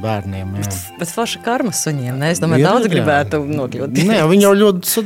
bērniem. 0.04 0.56
Jā. 0.58 0.66
Bet, 0.66 0.78
bet 1.02 1.12
forša 1.14 1.42
karma 1.46 1.74
suņiem. 1.76 2.18
Ne? 2.20 2.32
Es 2.34 2.42
domāju, 2.42 2.64
jā, 2.64 2.72
daudz 2.72 2.88
jā. 2.88 2.94
gribētu 2.96 3.42
nokļūt. 3.46 4.00
Nē, 4.10 4.22
viņi 4.32 4.48
jau 4.48 4.54
ļoti, 4.64 5.04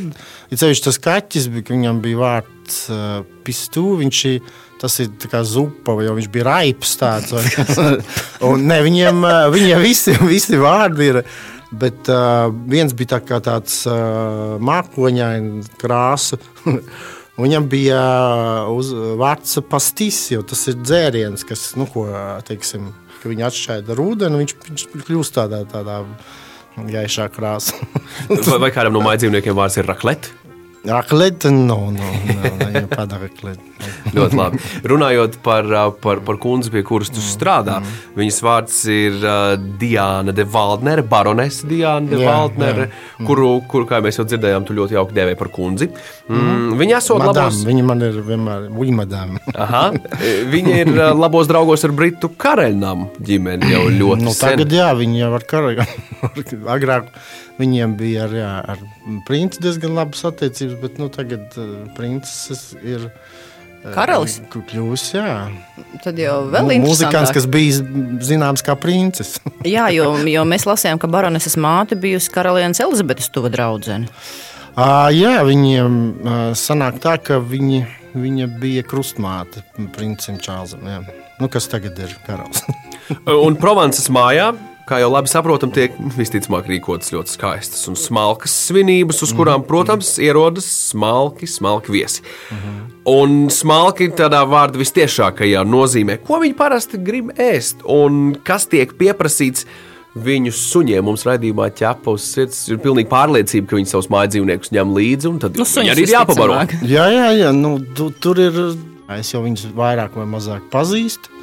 ja 0.53 0.59
ceļš 0.63 0.83
tas 0.87 0.99
kaķis, 1.03 1.49
bija, 1.53 1.71
viņam 1.73 2.03
bija 2.03 2.21
vārds 2.21 2.83
uh, 2.93 3.17
pistū, 3.43 3.97
viņš 3.99 4.21
ir, 4.31 4.53
tas 4.81 4.95
ir 5.03 5.11
kā 5.31 5.43
zupa, 5.47 5.97
jau 6.05 6.15
viņš 6.19 6.29
bija 6.31 6.47
raips 6.47 6.95
tāds. 6.99 7.35
un, 8.47 8.63
ne, 8.69 8.79
viņiem, 8.85 9.25
viņiem 9.53 9.83
visi, 9.83 10.15
visi 10.23 10.59
vārdi 10.61 11.11
ir 11.11 11.23
Bet 11.73 12.09
uh, 12.11 12.51
viens 12.69 12.93
bija 12.93 13.17
tā 13.17 13.39
tāds 13.41 13.81
uh, 13.89 14.55
mākoņains 14.61 15.73
krāsa. 15.81 16.37
Viņam 17.43 17.65
bija 17.65 18.01
uz, 18.69 18.91
vārds 19.17 19.57
pastis, 19.65 20.19
jo 20.29 20.43
tas 20.45 20.67
ir 20.69 20.77
dzēriens, 20.83 21.41
kas, 21.49 21.71
nu, 21.79 21.87
ko, 21.89 22.05
teiksim, 22.45 22.91
ka 23.23 23.31
viņi 23.31 23.47
atšķaida 23.47 23.95
ar 23.95 24.01
ūdeni, 24.03 24.43
viņš, 24.43 24.53
viņš 24.67 24.83
kļūst 25.07 25.33
tādā, 25.39 25.63
tādā 25.71 26.03
gaišā 26.77 27.25
krāsā. 27.33 27.79
vai, 28.29 28.59
vai 28.67 28.71
kādam 28.75 28.93
no 28.99 29.01
mājdzīvniekiem 29.09 29.57
vārds 29.57 29.79
ir 29.81 29.89
raklet? 29.89 30.29
Raklet, 30.83 31.43
no, 31.43 31.91
no, 31.95 32.09
no, 32.27 32.41
no, 32.59 33.57
Ļoti 34.13 34.35
labi. 34.37 34.59
Runājot 34.87 35.37
par, 35.43 35.67
par, 36.03 36.19
par 36.27 36.37
kundzi, 36.43 36.71
pie 36.73 36.83
kuras 36.87 37.11
tu 37.13 37.23
strādā, 37.23 37.77
mm. 37.79 38.15
viņas 38.19 38.39
vārds 38.43 38.79
ir 38.91 39.15
uh, 39.21 39.53
Diana 39.79 40.35
de 40.35 40.43
Valdnere, 40.43 41.05
baronese 41.07 41.69
Diana 41.69 42.11
de 42.11 42.19
jā, 42.19 42.27
Valdnere, 42.27 42.87
jā. 42.89 43.03
Mm. 43.19 43.27
Kuru, 43.29 43.49
kuru, 43.71 43.87
kā 43.89 44.01
mēs 44.03 44.19
jau 44.19 44.25
dzirdējām, 44.27 44.65
tu 44.67 44.75
ļoti 44.77 44.97
jauki 44.97 45.15
dēvēji 45.15 45.39
par 45.39 45.51
kundzi. 45.55 45.87
Mm, 46.27 46.75
viņa 46.79 46.97
esot 46.99 47.23
labos... 47.23 47.61
Viņa 47.67 47.85
man 47.87 48.03
ir 48.09 48.19
vienmēr, 48.27 48.67
viņa 48.75 48.97
madām. 48.99 49.37
Aha, 49.55 49.85
viņa 50.51 50.81
ir 50.83 50.91
labos 51.15 51.47
draugos 51.51 51.87
ar 51.87 51.95
Britu 51.95 52.31
karaļnam 52.43 53.07
ģimeni 53.23 53.71
jau 53.71 53.85
ļoti 54.01 54.27
nu, 54.27 54.35
sen. 54.35 54.59
Tagad 54.59 54.77
jā, 54.81 54.91
viņa 54.99 55.23
jau 55.23 55.31
ar 55.39 55.47
karaļam. 55.53 55.95
Agrāk 56.75 57.09
viņiem 57.59 57.97
bija 57.97 58.27
ar, 58.27 58.35
jā, 58.37 58.51
ar 58.73 58.81
princi 59.27 59.61
diezgan 59.63 59.93
labas 59.97 60.23
attiecības, 60.27 60.72
bet 60.81 61.01
nu, 61.01 61.09
tagad 61.13 61.57
uh, 61.59 61.73
princis 61.97 62.71
ir 62.81 63.09
Karalis. 63.83 64.37
Kļūs, 64.47 65.03
jā. 65.17 65.31
Tad 66.05 66.19
jau 66.21 66.37
vēl 66.53 66.69
ir 66.77 66.83
muzikants, 66.85 67.33
kas 67.35 67.47
bija 67.51 67.81
zināms 68.23 68.63
kā 68.63 68.77
princis. 68.79 69.35
jā, 69.75 69.89
jo, 69.91 70.13
jo 70.29 70.45
mēs 70.47 70.63
lasījām, 70.69 71.01
ka 71.01 71.09
baroneses 71.11 71.57
māte 71.59 71.97
bijusi 71.99 72.31
karalienes 72.31 72.79
Elizabetes 72.83 73.27
tuva 73.33 73.51
draudzene. 73.51 74.07
Uh, 74.73 75.11
jā, 75.13 75.35
viņiem 75.45 75.97
uh, 75.99 76.45
sanāk 76.57 77.01
tā, 77.03 77.17
ka 77.21 77.41
viņi, 77.43 77.83
viņa 78.15 78.47
bija 78.61 78.85
krustmāte 78.87 79.65
princim 79.93 80.39
Čārlzam, 80.41 80.87
nu, 81.41 81.51
kas 81.51 81.67
tagad 81.69 81.99
ir 81.99 82.15
karalis. 82.25 82.63
un 83.45 83.59
Provances 83.59 84.07
mājā 84.13 84.53
kā 84.87 84.99
jau 85.01 85.09
labi 85.11 85.31
saprotam, 85.31 85.71
tiek 85.73 85.95
visticamāk 86.17 86.67
rīkotas 86.71 87.13
ļoti 87.13 87.35
skaistas 87.37 87.87
un 87.91 87.97
smalkas 87.99 88.55
svinības, 88.67 89.21
uz 89.25 89.31
kurām, 89.35 89.61
mhm. 89.61 89.69
protams, 89.69 90.15
ierodas 90.21 90.67
smalki, 90.91 91.47
smalki 91.49 91.93
viesi. 91.93 92.23
Mm 92.23 92.57
-hmm. 92.57 92.83
Un 93.13 93.49
smalki 93.51 94.09
tādā 94.15 94.43
vārda 94.47 94.79
vistiešākajā 94.79 95.63
nozīmē, 95.67 96.17
ko 96.27 96.39
viņi 96.39 96.55
parasti 96.55 96.97
grib 96.97 97.31
ēst 97.37 97.83
un 97.83 98.35
kas 98.43 98.67
tiek 98.67 98.93
pieprasīts. 98.93 99.65
Viņu 100.13 100.51
suņiem 100.53 101.01
mums 101.01 101.23
raidījumā 101.25 101.71
ķepa 101.73 102.11
uz 102.13 102.21
sirds. 102.21 102.69
Ir 102.69 102.77
pilnīgi 102.77 103.09
pārliecība, 103.09 103.67
ka 103.67 103.75
viņi 103.75 103.89
savus 103.89 104.09
mājas 104.09 104.29
dzīvniekus 104.29 104.69
ņem 104.71 104.93
līdzi. 104.93 105.39
Tad 105.39 105.57
nu, 105.57 105.65
viņi 105.65 105.89
arī 105.89 106.01
ir 106.01 106.09
jāpabaro. 106.13 106.53
Jā, 106.85 107.07
jā, 107.09 107.31
jā. 107.33 107.51
Nu, 107.51 107.79
tu, 107.95 108.11
tur 108.11 108.39
ir. 108.39 108.77
Es 109.17 109.33
jau 109.33 109.41
viņus 109.41 109.73
vairāk 109.73 110.13
vai 110.15 110.25
mazāk 110.25 110.61
pazīstu 110.69 111.33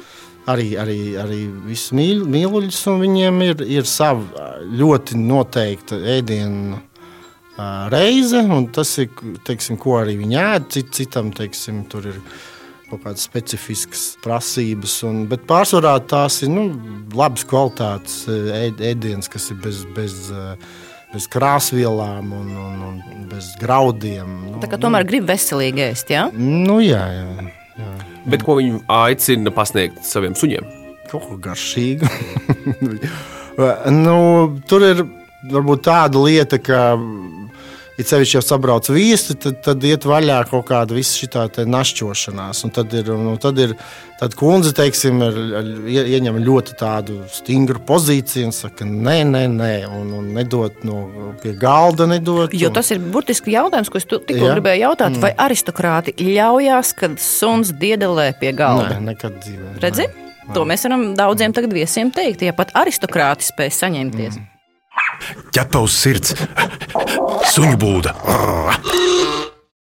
arī, 0.49 0.71
arī, 0.79 0.99
arī 1.21 1.41
visus 1.67 1.91
mīl, 1.97 2.23
mīluļus, 2.29 2.79
un 2.91 3.03
viņiem 3.03 3.41
ir, 3.49 3.65
ir 3.79 3.89
sava 3.89 4.53
ļoti 4.71 5.19
noteikta 5.21 5.99
ēdienu 6.17 6.79
reize, 7.91 8.41
un 8.41 8.69
tas 8.73 8.93
ir, 9.01 9.11
teiksim, 9.45 9.77
ko 9.81 9.99
arī 9.99 10.17
viņi 10.21 10.39
ēd, 10.41 10.71
cit, 10.73 10.93
citam, 10.97 11.29
teiksim, 11.35 11.83
tur 11.91 12.07
ir 12.13 12.21
kaut 12.91 13.05
kādas 13.05 13.23
specifiskas 13.27 14.05
prasības, 14.23 14.97
un, 15.07 15.23
bet 15.31 15.45
pārsvarā 15.47 15.95
tās 16.11 16.41
ir 16.43 16.51
nu, 16.51 16.65
labas 17.15 17.45
kvalitātes 17.47 18.25
ēdienas, 18.27 19.31
kas 19.31 19.47
ir 19.53 19.61
bez, 19.63 19.85
bez, 19.95 20.17
bez 21.13 21.29
krāsvielām 21.31 22.33
un, 22.35 22.51
un, 22.65 22.83
un 22.89 23.23
bez 23.31 23.53
graudiem. 23.61 24.35
Nu, 24.49 24.59
Tā 24.63 24.71
kā 24.71 24.81
tomēr 24.81 25.05
nu, 25.05 25.11
grib 25.13 25.31
veselīgi 25.31 25.87
ēst, 25.91 26.11
jā? 26.11 26.27
Nu, 26.35 26.81
jā, 26.83 27.05
jā. 27.15 27.49
Jā. 27.77 27.93
Bet 28.31 28.45
ko 28.47 28.57
viņi 28.59 28.83
aicina 28.91 29.53
pasniegt 29.55 30.03
saviem 30.05 30.35
suņiem? 30.37 30.67
Kaut 31.11 31.27
ko 31.27 31.37
garšīgu. 31.43 32.07
nu, 34.05 34.17
tur 34.69 34.85
ir 34.87 35.03
varbūt 35.51 35.83
tāda 35.87 36.21
lieta, 36.21 36.59
ka 36.61 36.93
ja 37.99 38.05
ceļš 38.07 38.35
jau 38.37 38.41
sabrauc 38.43 38.87
viesi, 38.91 39.35
tad, 39.39 39.59
tad 39.65 39.83
iet 39.87 40.05
vaļā 40.07 40.39
kaut 40.49 40.67
kāda 40.69 40.95
visa 40.95 41.17
šī 41.19 41.65
našķošanās. 41.69 42.63
Un 42.65 42.73
tad 42.75 42.93
ir, 42.97 43.11
nu, 43.17 43.35
tad 43.41 43.59
ir 43.61 43.75
tad 44.19 44.35
kundze, 44.37 44.73
teiksim, 44.77 45.21
ir, 45.25 45.39
ieņem 46.15 46.39
ļoti 46.45 46.77
tādu 46.79 47.19
stingru 47.33 47.81
pozīciju 47.87 48.49
un 48.49 48.55
saka, 48.55 48.87
nē, 48.87 49.17
nē, 49.31 49.43
nē, 49.55 49.71
un, 49.89 50.13
un 50.19 50.31
nedot 50.37 50.83
no 50.87 51.03
pie 51.41 51.53
galda. 51.59 52.07
Nedot, 52.09 52.53
jo 52.53 52.71
un... 52.71 52.77
tas 52.77 52.91
ir 52.93 53.01
burtiski 53.13 53.55
jautājums, 53.55 53.91
ko 53.91 54.01
es 54.01 54.07
tikko 54.09 54.39
ja? 54.39 54.55
gribēju 54.55 54.85
jautāt. 54.85 55.15
Mm. 55.15 55.25
Vai 55.25 55.33
aristokrāti 55.47 56.15
ļaujās, 56.21 56.95
kad 56.97 57.17
suns 57.21 57.73
diedelē 57.81 58.31
pie 58.41 58.53
galda? 58.57 58.97
Nē, 58.97 59.11
nekad 59.13 59.41
dzīvē. 59.43 59.77
Redzi? 59.83 60.07
Nē. 60.07 60.29
To 60.55 60.65
mēs 60.67 60.83
varam 60.87 61.11
daudziem 61.15 61.53
tagad 61.55 61.73
viesiem 61.75 62.09
teikt, 62.13 62.41
ja 62.43 62.53
pat 62.57 62.73
aristokrāti 62.77 63.45
spēj 63.47 63.71
saņemties. 63.77 64.39
Mm. 64.39 64.60
Ķepa 65.55 65.83
uz 65.83 65.97
sirds, 65.97 66.35
suņu 67.53 67.77
būda. 67.81 68.15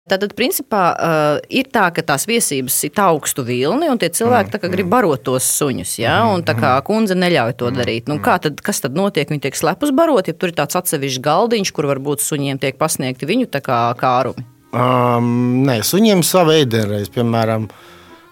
Tātad, 0.09 0.31
principā, 0.33 0.83
uh, 0.97 1.35
ir 1.53 1.67
tā, 1.69 1.85
ka 1.93 2.01
tās 2.01 2.25
viesības 2.25 2.79
ir 2.87 3.01
augstu 3.03 3.43
vilni, 3.45 3.91
un 3.91 3.99
tie 4.01 4.09
cilvēki 4.09 4.55
tā, 4.55 4.61
grib 4.71 4.89
barot 4.89 5.21
tos 5.27 5.45
suņus. 5.59 5.99
Ja? 6.01 6.23
Un 6.31 6.41
tā 6.47 6.55
kā 6.57 6.71
kundze 6.85 7.17
neļauj 7.19 7.53
to 7.59 7.69
darīt. 7.75 8.09
Nu, 8.09 8.17
kā 8.23 8.39
tad, 8.41 8.57
kas 8.65 8.81
tad 8.81 8.97
notiek? 8.97 9.29
Viņi 9.29 9.43
tiek 9.45 9.59
slepus 9.59 9.93
barot, 9.93 10.25
ja 10.25 10.33
tur 10.33 10.49
ir 10.49 10.57
tāds 10.57 10.79
atsevišķs 10.79 11.21
galdiņš, 11.25 11.73
kur 11.77 11.89
varbūt 11.91 12.25
suņiem 12.25 12.61
tiek 12.63 12.79
pasniegti 12.81 13.29
viņu 13.29 13.51
kā 13.61 13.83
kārumi. 13.99 14.47
Um, 14.73 15.61
nē, 15.65 15.79
suņiem 15.85 16.25
sava 16.25 16.57
ēdienreiz, 16.57 17.09
piemēram, 17.13 17.69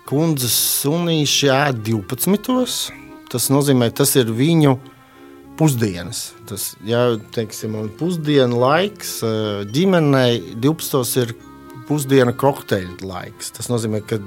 kundzes 0.10 0.58
sunīši 0.82 1.50
ēd 1.54 1.82
12. 1.86 2.92
Tas 3.30 3.50
nozīmē, 3.54 3.92
tas 3.94 4.16
ir 4.18 4.30
viņu 4.34 4.77
pusdienas. 5.58 6.32
Tas, 6.50 6.72
ja 6.86 7.10
teiksim, 7.36 7.76
un 7.80 7.92
pusdienu 8.00 8.62
laiks 8.62 9.18
eh, 9.26 9.66
ģimenei 9.74 10.56
12. 10.56 11.04
ir 11.24 11.36
pusdiena 11.88 12.34
kokteļa 12.36 13.08
laiks. 13.08 13.54
Tas 13.58 13.72
nozīmē, 13.72 14.04
ka 14.08 14.20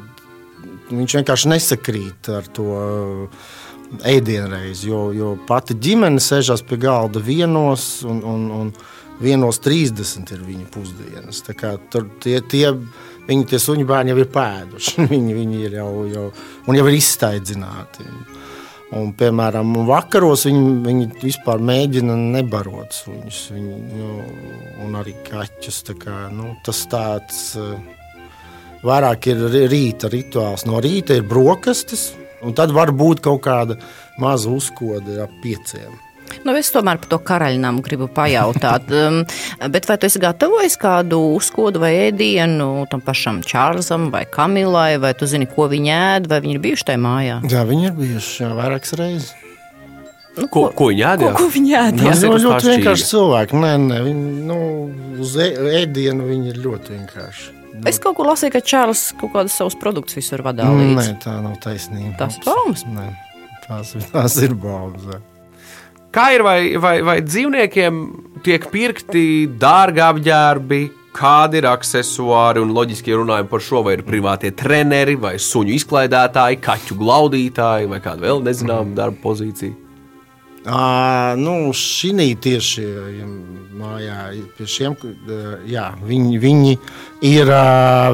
viņš 0.91 1.19
vienkārši 1.21 1.51
nesakrīt 1.53 2.31
ar 2.33 2.49
to 2.55 2.71
ēdienreizi, 4.07 4.89
jo, 4.91 5.11
jo 5.15 5.35
pati 5.49 5.75
ģimene 5.83 6.23
sēžas 6.23 6.63
pie 6.67 6.79
galda 6.81 7.23
vienos 7.23 8.05
un, 8.07 8.23
un, 8.27 8.47
un 8.55 8.73
vienos 9.21 9.61
30 9.63 10.35
ir 10.35 10.45
viņa 10.47 10.69
pusdienas. 10.73 11.43
Tur 11.93 12.07
tie, 12.23 12.39
tie, 12.41 12.67
viņi, 13.29 13.49
tie 13.51 13.61
suņu 13.61 13.87
bērni 13.89 14.15
jau 14.15 14.21
ir 14.23 14.31
pēduši, 14.35 15.07
viņi, 15.15 15.37
viņi 15.37 15.65
ir 15.69 15.81
jau, 15.81 15.91
jau, 16.11 16.29
jau 16.81 16.87
ir 16.87 17.01
izstaidzināti. 17.01 18.07
Un, 18.07 18.40
piemēram, 18.91 19.73
vakaros 19.87 20.49
viņi, 20.49 20.71
viņi 20.87 21.09
vispār 21.23 21.63
mēģina 21.63 22.17
nebarot 22.19 22.97
suņus, 22.97 23.41
viņi, 23.55 23.79
nu, 23.95 24.11
un 24.85 24.99
arī 24.99 25.15
kaķus. 25.29 25.83
Kā, 26.01 26.17
nu, 26.35 26.57
tas 26.67 26.83
tāds 26.91 27.41
vairāk 28.87 29.31
ir 29.31 29.47
rīta 29.71 30.11
rituāls. 30.11 30.67
No 30.67 30.83
rīta 30.83 31.17
ir 31.19 31.27
brokastis, 31.31 32.11
un 32.43 32.57
tad 32.59 32.75
var 32.75 32.91
būt 32.97 33.23
kaut 33.25 33.45
kāda 33.47 33.79
maza 34.19 34.51
uzkoda 34.51 35.25
ap 35.27 35.35
pieciem. 35.45 36.10
Nu, 36.47 36.55
es 36.59 36.71
tomēr 36.75 37.01
par 37.03 37.11
to 37.11 37.19
karaļnam 37.31 37.81
gribu 37.85 38.09
pajautāt. 38.13 38.89
Bet 39.75 39.89
vai 39.91 39.99
tu 40.01 40.09
esi 40.09 40.23
gatavojis 40.23 40.79
kādu 40.81 41.21
uzkodu 41.37 41.83
vai 41.83 41.93
ēdienu 42.09 42.87
tam 42.91 43.05
pašam 43.05 43.43
Čārlzam 43.47 44.09
vai 44.15 44.25
Kamilai, 44.31 44.97
vai 45.03 45.13
tu 45.19 45.29
zini, 45.31 45.49
ko 45.51 45.69
viņi 45.71 45.95
ēd, 45.97 46.31
vai 46.31 46.41
viņi 46.45 46.57
ir 46.57 46.65
bijuši 46.65 46.91
tajā 46.93 47.03
mājā? 47.05 47.39
Jā, 47.51 47.65
viņi 47.69 47.91
ir 47.91 47.97
bijuši 48.01 48.45
jā, 48.45 48.51
vairākas 48.59 48.99
reizes. 49.01 49.31
Nu, 50.39 50.47
ko, 50.47 50.69
ko 50.77 50.91
viņi 50.91 51.05
ēd? 51.05 51.23
Ko, 51.25 51.31
ko 51.37 51.47
viņi 51.53 51.73
ēd? 51.75 52.03
Jā, 52.05 52.13
viņi 52.15 52.29
ir 52.29 52.45
ļoti 52.45 52.75
vienkārši 52.75 53.09
cilvēki. 53.11 53.57
Nē, 53.65 53.73
nē, 53.83 54.03
viņi, 54.07 54.29
nu, 54.49 54.59
uz 55.21 55.35
ēdienu 55.43 56.29
viņi 56.29 56.53
ir 56.53 56.61
ļoti 56.65 56.95
vienkārši. 56.95 57.49
Nu. 57.71 57.83
Es 57.89 58.01
kaut 58.03 58.17
ko 58.19 58.27
lasīju, 58.29 58.55
ka 58.55 58.63
Čārlis 58.73 59.03
kaut 59.21 59.35
kādas 59.35 59.57
savus 59.59 59.77
produktus 59.81 60.19
visur 60.19 60.43
vadā 60.47 60.69
līdzi. 60.71 60.97
Nē, 60.99 61.19
tā 61.23 61.37
nav 61.43 61.59
taisnība. 61.65 62.15
Tas 62.21 62.39
baumas? 62.45 62.87
Nē, 62.89 63.09
tās, 63.67 63.95
tās 64.13 64.39
ir 64.45 64.57
baumas. 64.59 65.21
Kā 66.11 66.31
ir, 66.35 66.43
vai, 66.43 66.75
vai, 66.83 66.97
vai 67.07 67.21
dzīvniekiem 67.23 68.01
tiek 68.43 68.65
pirkti 68.73 69.23
dārgi 69.61 70.03
apģērbi, 70.03 70.81
kādi 71.15 71.61
ir 71.61 71.69
accessoāri 71.71 72.63
un 72.63 72.73
loģiski 72.75 73.15
runājam 73.15 73.47
par 73.51 73.63
šo, 73.63 73.85
vai 73.87 73.95
ir 73.95 74.03
privātie 74.07 74.51
treneri, 74.57 75.15
vai 75.21 75.37
suņu 75.43 75.75
izklaidētāji, 75.77 76.59
kaķu 76.65 76.99
glaudītāji, 76.99 77.87
vai 77.91 78.01
kāda 78.03 78.27
vēl 78.27 78.43
nezināma 78.47 78.97
darba 78.99 79.23
pozīcija? 79.23 79.77
À, 80.67 81.35
nu, 81.41 81.71
šī 81.73 82.35
tieši 82.43 82.85
mājā, 83.81 84.19
pie 84.59 84.67
šiem, 84.69 84.97
jā, 85.71 85.87
viņi, 86.05 86.41
viņi 86.43 86.75
ir, 87.31 87.53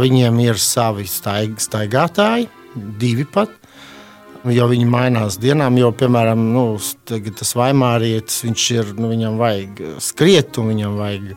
viņiem 0.05 0.43
ir 0.45 0.61
savi 0.63 1.09
staig, 1.11 1.57
staigātāji, 1.65 2.47
divi 3.01 3.25
pat. 3.25 3.57
Jo 4.47 4.69
viņi 4.71 4.87
mainās 4.87 5.41
dienām, 5.43 5.75
jo, 5.81 5.91
piemēram, 5.97 6.43
nu, 6.55 6.65
tas 7.09 7.53
vaimārietis, 7.59 8.45
viņš 8.45 8.67
ir, 8.77 8.93
nu, 9.01 9.11
viņam 9.11 9.41
vajag 9.41 9.81
skriet, 10.05 10.61
un 10.63 10.71
viņam 10.71 10.99
vajag 11.01 11.33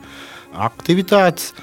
aktivitātes. 0.70 1.54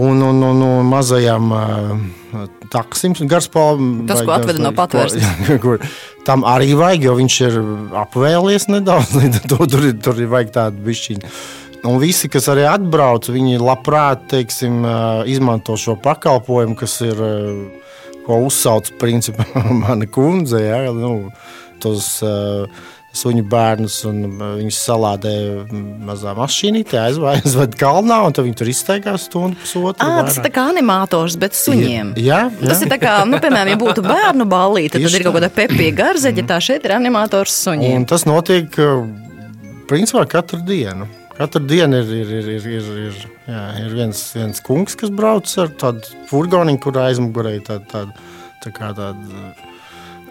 Un, 0.00 0.22
un, 0.24 0.38
un, 0.40 0.62
un 0.64 0.86
mazajam 0.88 1.50
uh, 1.52 2.46
taksim, 2.72 3.12
garspālim. 3.28 4.06
Tas, 4.08 4.22
ko 4.24 4.32
atveda 4.32 4.62
no 4.64 4.72
patvērsnes. 4.76 5.84
Tam 6.26 6.46
arī 6.48 6.72
vajag, 6.78 7.04
jo 7.10 7.16
viņš 7.18 7.36
ir 7.44 7.58
apvēlies 8.00 8.70
nedaudz, 8.72 9.12
līdz 9.20 9.44
to 9.52 9.60
tur, 9.66 9.84
ir, 9.90 9.98
tur 10.00 10.22
ir 10.22 10.32
vajag 10.32 10.54
tādu 10.56 10.86
bišķiņu. 10.86 11.34
Un 11.90 11.98
visi, 11.98 12.30
kas 12.30 12.46
arī 12.48 12.64
atbrauc, 12.70 13.26
viņi 13.34 13.58
labprāt 13.60 14.28
teiksim, 14.30 14.84
izmanto 15.28 15.74
šo 15.76 15.96
pakalpojumu, 16.00 16.76
kas 16.78 17.00
ir 17.04 17.20
ko 18.26 18.42
uzsauc 18.46 18.92
principā 19.00 19.46
mana 19.84 20.08
kundze. 20.10 20.62
Ja, 20.64 20.82
nu, 20.96 21.30
tos, 21.82 22.18
uh, 22.26 22.66
Suņu 23.12 23.42
bērnus 23.44 23.98
un 24.08 24.22
viņus 24.40 24.76
salādē 24.86 25.32
mazā 26.00 26.32
mašīnā, 26.32 26.80
aizved 27.34 27.74
kalnā, 27.76 28.22
un 28.24 28.32
viņi 28.38 28.56
tur 28.56 28.70
iztaigā 28.72 29.18
stundu, 29.20 29.58
pusotru. 29.60 30.06
À, 30.06 30.22
tas 30.24 30.38
ir 30.40 30.48
kā 30.54 30.64
animators, 30.72 31.36
bet 31.40 31.52
suņiem. 31.58 32.14
Jā, 32.16 32.46
jā. 32.48 32.70
Tas 32.70 32.80
ir 32.86 32.94
kā, 33.02 33.18
nu, 33.28 33.36
piemēram, 33.42 33.74
ja 33.74 33.80
būtu 33.82 34.06
bērnu 34.06 34.48
ballīte, 34.48 34.96
tad 34.96 35.18
ir 35.18 35.26
kaut 35.26 35.36
kāda 35.36 35.52
pepija 35.52 35.92
garzeģa, 36.00 36.46
tā 36.54 36.58
šeit 36.64 36.88
ir 36.88 36.96
animators 36.96 37.58
suņiem. 37.66 38.00
Un 38.00 38.08
tas 38.08 38.24
notiek 38.24 38.80
principā 39.92 40.24
katru 40.38 40.62
dienu. 40.64 41.10
Katru 41.36 41.60
dienu 41.68 42.00
ir, 42.00 42.16
ir, 42.16 42.34
ir, 42.40 42.50
ir, 42.56 42.66
ir, 42.78 42.90
ir, 43.10 43.22
jā, 43.48 43.64
ir 43.82 43.92
viens, 43.96 44.22
viens 44.36 44.62
kungs, 44.64 44.96
kas 44.98 45.12
brauc 45.14 45.50
ar 45.62 45.70
tādu 45.80 46.24
furgoniņu, 46.30 46.80
kur 46.82 46.98
aizmugurē 47.02 47.56
ir 47.58 47.66
tāda, 47.66 47.86
tāda, 47.90 48.26
tā 48.64 48.72
kā 48.74 48.90
tāda, 48.96 49.52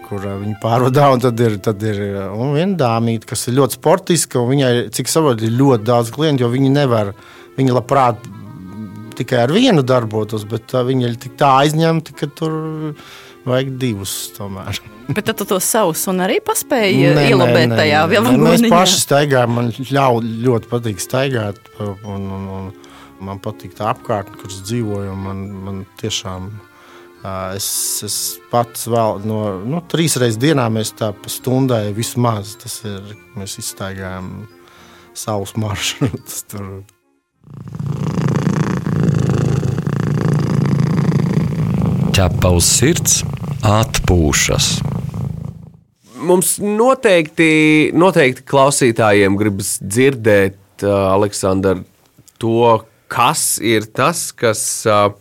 kur 0.06 0.26
viņi 0.26 0.58
pārvadā. 0.62 1.08
Un 1.14 1.24
tad 1.24 1.40
ir, 1.44 1.58
tad 1.64 1.82
ir 1.86 2.02
un 2.32 2.54
viena 2.56 2.78
dāmīte, 2.84 3.28
kas 3.32 3.46
ir 3.48 3.58
ļoti 3.60 3.80
sportiska, 3.80 4.42
un 4.42 4.52
viņai, 4.52 4.72
cik 4.96 5.10
saprotu, 5.12 5.48
ir 5.48 5.58
ļoti 5.58 5.88
daudz 5.88 6.12
klientu, 6.14 6.46
jo 6.46 6.52
viņi 6.52 6.72
nevar, 6.74 7.14
viņi 7.58 7.76
labprāt 7.76 8.30
tikai 9.16 9.44
ar 9.44 9.52
vienu 9.52 9.84
darbotos, 9.84 10.46
bet 10.48 10.72
viņi 10.72 11.08
ir 11.08 11.20
tik 11.20 11.36
tā 11.40 11.52
aizņemti, 11.62 12.16
ka 12.16 12.30
tur 12.32 12.56
vajag 13.46 13.72
divus 13.80 14.14
tomēr. 14.36 14.78
Bet 15.12 15.26
tu 15.36 15.44
to 15.48 15.58
savu 15.62 15.94
sunu 15.98 16.24
arī 16.24 16.38
paspēji 16.44 17.10
ielabēt 17.10 17.74
tajā 17.74 18.04
vielā. 18.10 18.34
Mēs 18.38 18.64
paši 18.70 19.00
staigājam, 19.02 19.56
man 19.58 19.72
ļau, 19.74 20.22
ļoti 20.22 20.70
patīk 20.70 21.02
staigāt. 21.02 21.58
Un, 21.82 22.28
un, 22.36 22.46
un 22.56 22.91
man 23.22 23.40
patīk 23.42 23.76
tā 23.78 23.90
apkārtne, 23.92 24.38
kuras 24.40 24.60
dzīvoju. 24.66 25.14
Man, 25.18 25.44
man 25.66 25.82
tiešām 26.00 26.50
es, 27.56 27.68
es 28.06 28.18
pats 28.50 28.88
vēl 28.90 29.22
no 29.28 29.42
nu, 29.62 29.82
trīs 29.92 30.18
reizes 30.20 30.40
dienā 30.42 30.68
mēs 30.72 30.94
tā 30.98 31.12
pa 31.16 31.32
stundai 31.32 31.92
vismaz 31.96 32.56
tas 32.62 32.80
ir. 32.88 33.14
Mēs 33.38 33.58
izstaigājam 33.62 34.48
savus 35.14 35.56
maršrutus. 35.60 36.44
ķepa 42.12 42.50
uz 42.52 42.66
sirds, 42.68 43.20
atpūšas. 43.64 44.66
Mums 46.22 46.54
noteikti, 46.62 47.90
noteikti 47.96 48.44
klausītājiem 48.46 49.38
gribas 49.40 49.78
dzirdēt, 49.80 50.58
uh, 50.84 51.14
Aleksandr, 51.16 51.80
to, 52.42 52.82
kas 53.12 53.44
ir 53.62 53.86
tas, 53.92 54.30
kas, 54.32 54.64
uh, 54.88 55.12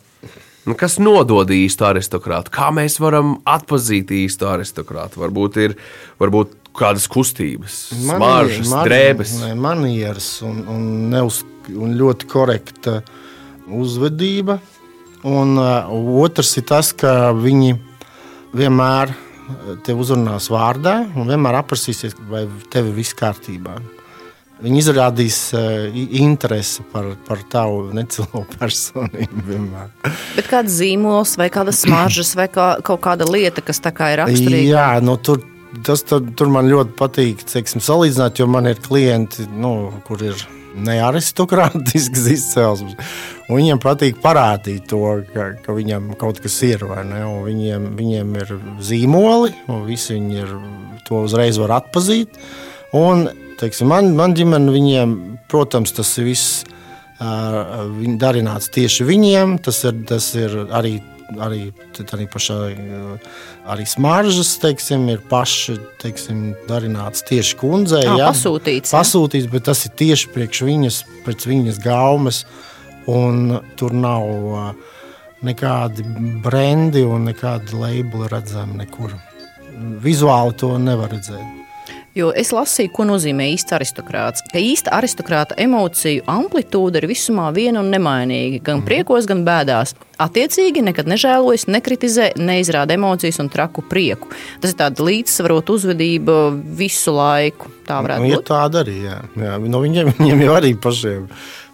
kas 0.80 0.98
nodod 1.04 1.52
īstu 1.52 1.88
aristokrātu. 1.90 2.54
Kā 2.56 2.72
mēs 2.76 2.98
varam 3.04 3.38
atpazīt 3.50 4.14
īstu 4.16 4.50
aristokrātu? 4.52 5.22
Varbūt 5.24 5.62
ir 5.66 5.78
varbūt 6.22 6.58
kādas 6.78 7.10
kustības, 7.12 7.80
smaržas, 8.00 8.72
drēbes. 8.88 9.40
Manieres 9.60 10.38
un, 10.48 10.62
un, 10.72 10.86
neuz, 11.12 11.42
un 11.76 11.98
ļoti 12.00 12.30
korekta 12.32 13.02
uzvedība 13.72 14.62
Un 15.22 15.58
uh, 15.58 15.86
otrs 16.24 16.56
ir 16.58 16.66
tas, 16.66 16.90
ka 16.98 17.30
viņi 17.38 17.76
vienmēr 18.58 19.14
te 19.86 19.94
uzrunās 19.94 20.48
vārdā 20.50 20.96
un 21.14 21.30
vienmēr 21.30 21.60
aprasīsies, 21.60 22.16
vai 22.30 22.48
tev 22.74 22.90
viss 22.96 23.14
kārtībā. 23.18 23.76
Viņi 24.62 24.78
izrādīs 24.78 25.38
uh, 25.58 25.88
interesi 26.22 26.84
par, 26.92 27.08
par 27.26 27.42
tavu 27.50 27.88
necilvēku 27.98 28.58
personību. 28.62 29.46
Vienmēr. 29.48 29.90
Bet 30.38 30.50
kāds 30.52 30.76
zīmols, 30.78 31.34
vai 31.42 31.50
kāda 31.54 31.74
smaržas, 31.76 32.36
vai 32.38 32.46
kā, 32.52 32.76
kaut 32.86 33.02
kāda 33.06 33.26
lieta, 33.30 33.64
kas 33.66 33.82
tā 33.82 33.94
kā 33.96 34.14
ir 34.14 34.22
raksturīga? 34.22 34.70
Jā, 34.70 34.88
nu, 35.02 35.18
tur, 35.18 35.42
tas, 35.88 36.06
tur, 36.06 36.24
tur 36.38 36.54
man 36.54 36.70
ļoti 36.70 36.96
patīk 37.00 37.46
teiksim, 37.50 37.82
salīdzināt, 37.82 38.42
jo 38.42 38.50
man 38.52 38.70
ir 38.70 38.82
klienti, 38.86 39.50
nu, 39.50 39.76
kur 40.06 40.22
ir 40.30 40.38
ne 40.76 40.98
aristokrātisks 41.04 42.28
izcelsmes. 42.38 42.96
Viņiem 43.52 43.82
patīk 43.84 44.22
parādīt 44.24 44.86
to, 44.92 45.02
ka, 45.34 45.52
ka 45.66 45.76
viņam 45.76 46.14
kaut 46.20 46.40
kas 46.44 46.56
ir. 46.68 46.86
Viņiem, 46.88 47.90
viņiem 47.98 48.36
ir 48.44 48.54
zīmoli, 48.84 49.56
un 49.72 49.84
visi 49.90 50.16
viņi 50.16 50.44
ir, 50.46 50.54
to 51.08 51.26
uzreiz 51.26 51.60
var 51.60 51.80
atpazīt. 51.82 52.40
Un, 52.96 53.26
teiksim, 53.62 53.90
man, 53.92 54.12
man 54.18 54.36
ģimene, 54.38 54.74
viņiem, 54.74 55.16
protams, 55.52 55.94
tas 55.96 56.12
ir 56.20 56.28
viss 56.32 56.62
uh, 56.66 57.88
darināts 58.22 58.72
tieši 58.74 59.08
viņiem. 59.08 59.58
Tas 59.64 59.84
ir, 59.88 60.04
tas 60.10 60.34
ir 60.38 60.58
arī, 60.68 60.98
arī, 61.38 61.64
arī. 62.18 62.30
Uh, 62.50 63.18
Arī 63.70 63.86
smaržas, 63.86 64.56
teiksim, 64.58 65.04
ir 65.14 65.20
paši 65.30 65.76
teiksim, 66.02 66.56
darināts 66.66 67.22
tieši 67.28 67.60
kundzei. 67.60 68.02
Ā, 68.10 68.16
ja? 68.18 68.30
pasūtīts, 68.32 68.90
pasūtīts, 68.90 69.50
bet 69.52 69.68
tas 69.70 69.86
ir 69.86 69.94
tieši 70.02 70.32
priekš 70.34 70.64
viņas, 70.66 70.98
pēc 71.28 71.46
viņas 71.46 71.78
gaumes. 71.84 72.42
Un 73.10 73.60
tur 73.78 73.94
nav 73.98 74.74
nekādi 75.46 76.06
brendi 76.44 77.06
un 77.06 77.30
nekādi 77.30 77.78
labeli 77.78 78.30
redzami 78.30 78.82
nekur. 78.82 79.14
Vizuāli 80.02 80.58
to 80.58 80.76
nevar 80.82 81.14
redzēt. 81.14 81.61
Jo 82.12 82.34
es 82.36 82.50
lasīju, 82.52 82.90
ko 82.92 83.06
nozīmē 83.08 83.46
īsta 83.54 83.78
aristokrāts. 83.78 84.42
Ka 84.52 84.60
īsta 84.60 84.92
aristokrāta 84.98 85.56
emociju 85.64 86.26
amplitūda 86.28 87.00
ir 87.00 87.08
visumā 87.08 87.46
viena 87.56 87.80
un 87.80 87.88
nemainīga. 87.94 88.60
Gan 88.68 88.82
priekos, 88.84 89.30
gan 89.30 89.46
bēdās. 89.48 89.94
Attiecīgi, 90.22 90.84
nekad 90.84 91.08
nežēlojas, 91.08 91.70
nekritizē, 91.72 92.34
neizrāda 92.36 92.98
emocijas 93.00 93.40
un 93.40 93.48
traku 93.54 93.86
prieku. 93.88 94.28
Tas 94.60 94.76
ir 94.76 94.80
tāds 94.84 95.00
līdzsvarot 95.08 95.72
uzvedība 95.72 96.36
visu 96.84 97.16
laiku. 97.16 97.72
Tā 97.88 98.02
varētu 98.04 98.26
Nu, 98.28 98.34
ir 98.34 98.42
būt. 98.42 98.50
tāda 98.52 98.84
arī. 98.84 98.98
Jā. 99.08 99.18
Jā, 99.40 99.56
no 99.72 99.80
viņiem, 99.82 100.12
viņiem 100.20 100.44
jau 100.50 100.58
arī 100.60 100.76
pašiem, 100.84 101.30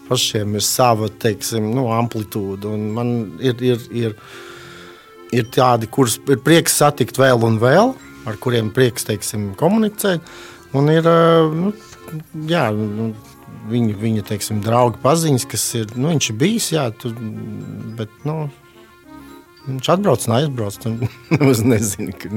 pašiem 0.08 0.54
ir 0.62 0.68
sava 0.70 1.10
teiksim, 1.10 1.72
nu, 1.74 1.90
amplitūda. 1.98 2.76
un 2.78 2.92
Man 2.94 3.16
ir, 3.42 3.58
ir, 3.74 3.82
ir, 4.06 4.14
ir 5.34 5.50
tādi, 5.50 5.90
kurus 5.90 6.22
ir 6.30 6.38
prieks 6.46 6.78
satikt 6.78 7.18
vēl 7.18 7.42
un 7.50 7.58
vēl, 7.60 7.98
ar 8.28 8.38
kuriem 8.42 8.72
prieks 8.76 9.08
teiksim, 9.08 9.52
komunicēt. 9.60 10.26
Un 10.76 10.92
ir 10.92 11.08
ā, 11.08 11.18
nu, 11.56 11.72
jā, 12.50 12.68
nu, 12.76 13.12
viņa, 13.72 13.96
viņa 14.02 14.26
teiksim, 14.28 14.62
draugi 14.66 15.00
paziņas, 15.04 15.48
kas 15.50 15.66
ir. 15.80 15.96
Nu, 15.96 16.12
viņš 16.12 16.32
ir 16.32 16.40
bijis, 16.42 16.70
jā, 16.76 16.88
tur, 17.00 17.16
bet 17.98 18.14
nu, 18.28 18.48
viņš 19.70 19.92
atbrauc 19.96 20.28
un 20.28 20.38
aizbrauc. 20.42 20.90
un 20.90 21.02
nezinu, 21.74 22.16
ka 22.20 22.32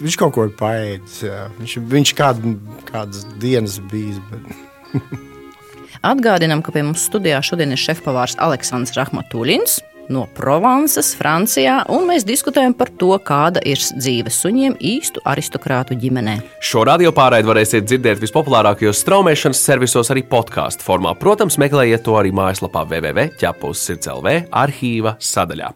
viņš 0.00 0.20
kaut 0.20 0.36
ko 0.36 0.46
ir 0.48 0.54
paēdis. 0.58 1.20
jā. 1.26 1.44
Viņš, 1.58 1.76
viņš 1.90 2.14
kādu, 2.18 2.56
kādas 2.90 3.26
dienas 3.42 3.80
bijis. 3.90 4.22
Bet... 4.30 4.96
Atgādinām, 6.10 6.62
ka 6.64 6.72
pie 6.72 6.86
mums 6.86 7.02
studijā 7.10 7.42
šodien 7.44 7.74
ir 7.74 7.80
šefpavārs 7.80 8.38
Aleksandrs 8.40 8.96
Rahmatuļins. 8.96 9.80
No 10.10 10.24
Provansas, 10.34 11.12
Francijā, 11.14 11.84
un 11.94 12.08
mēs 12.08 12.24
diskutējam 12.26 12.74
par 12.74 12.90
to, 12.98 13.12
kāda 13.22 13.62
ir 13.62 13.78
dzīve 13.78 14.32
suņiem 14.34 14.74
īstu 14.82 15.22
aristokrātu 15.22 15.94
ģimenē. 16.02 16.40
Šo 16.58 16.82
radio 16.88 17.12
pārraidi 17.14 17.46
varēsiet 17.46 17.86
dzirdēt 17.86 18.18
vispopulārākajos 18.24 19.04
straumēšanas 19.04 19.62
servisos, 19.70 20.10
arī 20.10 20.24
podkāstu 20.26 20.82
formā. 20.82 21.14
Protams, 21.14 21.60
meklējiet 21.62 22.02
to 22.08 22.18
arī 22.18 22.34
mājaslapā 22.34 22.82
www.ķepus.CLV 22.90 24.34
arhīva 24.50 25.14
sadaļā. 25.22 25.70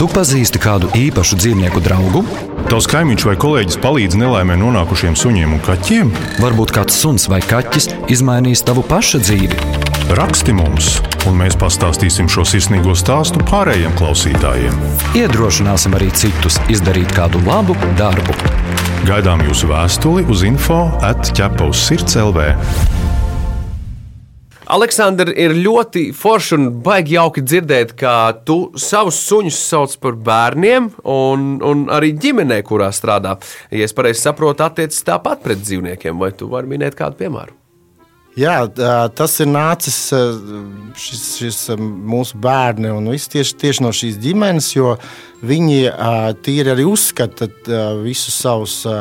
Tu 0.00 0.08
pazīsti 0.08 0.58
kādu 0.62 0.88
īpašu 0.96 1.36
dzīvnieku 1.42 1.84
draugu? 1.84 2.24
Tavs 2.72 2.88
kaimiņš 2.88 3.28
vai 3.28 3.36
kolēģis 3.44 3.80
palīdz 3.84 4.16
nelaimē 4.22 4.56
nonākušiem 4.56 5.18
suņiem 5.20 5.58
un 5.58 5.64
kaķiem? 5.68 6.16
Varbūt 6.40 6.72
kāds 6.80 6.96
suns 7.04 7.28
vai 7.28 7.44
kaķis 7.44 7.92
izmainīs 8.16 8.64
tavu 8.64 8.86
pašu 8.88 9.20
dzīvi. 9.20 9.91
Raksti 10.10 10.50
mums, 10.50 10.96
un 11.30 11.36
mēs 11.38 11.54
pastāstīsim 11.54 12.26
šo 12.30 12.42
sirsnīgo 12.48 12.94
stāstu 12.98 13.38
pārējiem 13.46 13.92
klausītājiem. 14.00 14.74
Iedrošināsim 15.18 15.94
arī 15.94 16.08
citus 16.18 16.58
izdarīt 16.72 17.14
kādu 17.14 17.38
labu 17.46 17.76
darbu. 17.98 18.34
Gaidām 19.06 19.44
jūsu 19.46 19.70
vēstuli 19.70 20.26
uz 20.26 20.42
info 20.48 20.80
atķepa 21.06 21.70
uz 21.70 21.84
sirds 21.86 22.18
LV. 22.18 22.48
Aleksandra, 24.72 25.30
ir 25.36 25.54
ļoti 25.60 26.08
forši 26.16 26.58
un 26.58 26.68
baigi 26.82 27.18
jauki 27.18 27.46
dzirdēt, 27.46 27.94
ka 27.98 28.34
tu 28.46 28.72
savus 28.74 29.22
suņus 29.28 29.62
sauc 29.70 29.96
par 30.02 30.18
bērniem, 30.18 30.90
un, 31.14 31.48
un 31.62 31.88
arī 31.92 32.14
ģimenē, 32.18 32.62
kurā 32.66 32.90
strādā. 32.94 33.36
Ja 33.70 33.86
es 33.86 33.94
pareizi 33.94 34.26
saprotu, 34.26 34.66
attiecas 34.66 35.04
tāpat 35.06 35.44
pret 35.46 35.62
dzīvniekiem, 35.62 36.18
vai 36.18 36.34
tu 36.34 36.50
vari 36.50 36.74
minēt 36.74 36.98
kādu 36.98 37.20
piemēru? 37.22 37.61
Jā, 38.32 38.62
tas 39.12 39.34
ir 39.44 39.48
nācis 39.52 39.96
šis, 40.96 41.24
šis 41.36 41.58
mūsu 41.76 42.38
bērni 42.40 42.88
un 42.88 43.10
viss 43.12 43.28
tieši, 43.28 43.58
tieši 43.60 43.84
no 43.84 43.90
šīs 43.92 44.16
ģimenes, 44.22 44.70
jo 44.72 44.94
viņi 45.44 45.82
tīri 46.40 46.72
arī 46.72 46.86
uzskata 46.88 47.50
visus 48.00 48.38
savus 48.40 48.78
ā, 48.88 48.96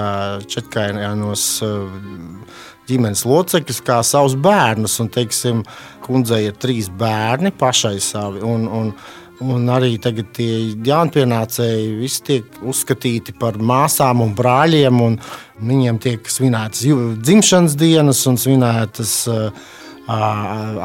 ģimenes 2.92 3.24
locekļus 3.30 3.82
kā 3.88 4.02
savus 4.04 4.36
bērnus. 4.36 4.98
Un, 5.00 5.12
teiksim, 5.16 5.64
kundzei 6.04 6.44
ir 6.50 6.60
trīs 6.60 6.92
bērni 6.92 7.54
pašai 7.56 7.98
savi. 8.04 8.44
Un, 8.44 8.68
un, 8.68 8.92
Un 9.42 9.70
arī 9.74 9.96
tagad 10.02 10.30
tie 10.38 10.76
jaunpienācēji 10.86 11.94
visi 11.98 12.24
tiek 12.28 12.60
uzskatīti 12.62 13.34
par 13.42 13.58
māsām 13.58 14.22
un 14.22 14.36
brāļiem. 14.38 15.00
Un 15.02 15.18
viņiem 15.62 15.98
tiek 16.02 16.30
svinētas 16.30 16.86
dzimšanas 17.26 17.78
dienas 17.80 18.22
un 18.30 18.38
svinētas 18.42 19.16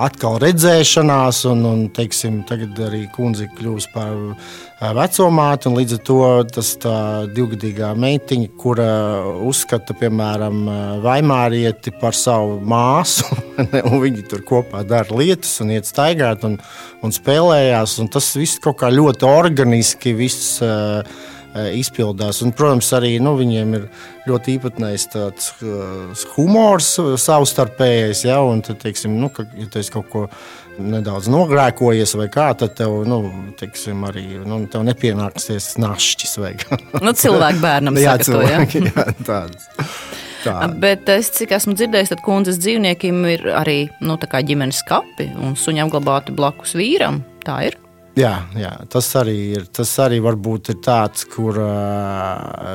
atkal 0.06 0.40
redzēšanās. 0.40 1.42
Un, 1.52 1.66
un, 1.68 1.84
teiksim, 1.92 2.40
tagad 2.48 2.80
arī 2.88 3.04
kundze 3.12 3.50
kļuvusi 3.58 3.92
par 3.92 4.14
uh, 4.14 4.56
vecumāti. 4.80 5.70
Līdz 5.72 5.94
ar 5.96 6.00
to 6.04 6.18
tas 6.52 6.72
divgadīgā 7.32 7.92
meitiņa, 7.96 8.48
kura 8.60 8.88
uzskata, 9.46 9.96
piemēram, 9.96 10.64
Vaimārieti 11.04 11.94
par 12.00 12.16
savu 12.16 12.58
māsu, 12.60 13.24
un 13.88 13.96
viņi 14.02 14.26
tur 14.30 14.44
kopā 14.46 14.84
dara 14.84 15.16
lietas 15.16 15.54
un 15.64 15.72
iet 15.76 15.88
staigāt 15.88 16.44
un, 16.48 16.58
un 17.02 17.14
spēlējās. 17.14 17.98
Un 18.02 18.12
tas 18.12 18.28
viss 18.36 18.60
kaut 18.62 18.80
kā 18.82 18.92
ļoti 18.92 19.28
organiski 19.28 20.12
viss, 20.16 20.60
izpildās. 21.76 22.42
Un, 22.44 22.52
protams, 22.56 22.90
arī 22.96 23.16
nu, 23.22 23.36
viņiem 23.38 23.74
ir 23.78 23.88
ļoti 24.26 24.56
īpatnējs 24.56 25.08
tāds 25.14 25.50
uh, 25.62 26.26
humors 26.36 26.92
uh, 27.02 27.14
savstarpējais. 27.20 28.26
Ja, 28.28 28.40
un, 28.44 28.62
tad, 28.66 28.80
teiksim, 28.82 29.16
nu, 29.20 29.30
ka, 29.32 29.46
ja 29.58 29.68
tu 29.72 29.84
kaut 29.94 30.10
ko 30.12 30.26
nedaudz 30.76 31.30
nogrēkojies 31.32 32.12
vai 32.20 32.26
kā, 32.32 32.50
tad 32.58 32.74
tev, 32.78 32.98
nu, 33.08 33.20
teiksim, 33.58 34.04
arī 34.08 34.26
nu, 34.44 34.60
tev 34.70 34.84
nepienāksies 34.86 35.74
našķis. 35.80 36.36
Nu, 37.00 37.14
cilvēku 37.16 37.62
bērnam 37.64 37.96
jā, 38.02 38.18
saka 38.18 38.28
to, 38.28 38.44
ja? 38.44 38.60
cilvēki, 38.66 38.84
jā, 38.90 39.06
tāds. 39.26 39.70
Tā. 40.46 40.60
Bet 40.78 41.08
es, 41.10 41.32
cik 41.34 41.56
esmu 41.56 41.74
dzirdējis, 41.74 42.12
tad 42.12 42.22
kundzes 42.22 42.60
dzīvniekiem 42.62 43.24
ir 43.32 43.48
arī 43.56 43.78
nu, 44.04 44.18
ģimenes 44.20 44.84
kapi 44.86 45.32
un 45.42 45.56
suņi 45.58 45.82
apglabāti 45.86 46.36
blakus 46.36 46.76
vīram. 46.78 47.24
Tā 47.46 47.58
ir. 47.66 47.80
Jā, 48.16 48.32
jā, 48.56 48.70
tas 48.88 49.10
arī 49.20 49.36
ir. 49.58 49.66
Tas 49.76 49.90
arī 50.00 50.22
varbūt 50.24 50.70
ir 50.72 50.78
tāds, 50.84 51.26
kur 51.28 51.58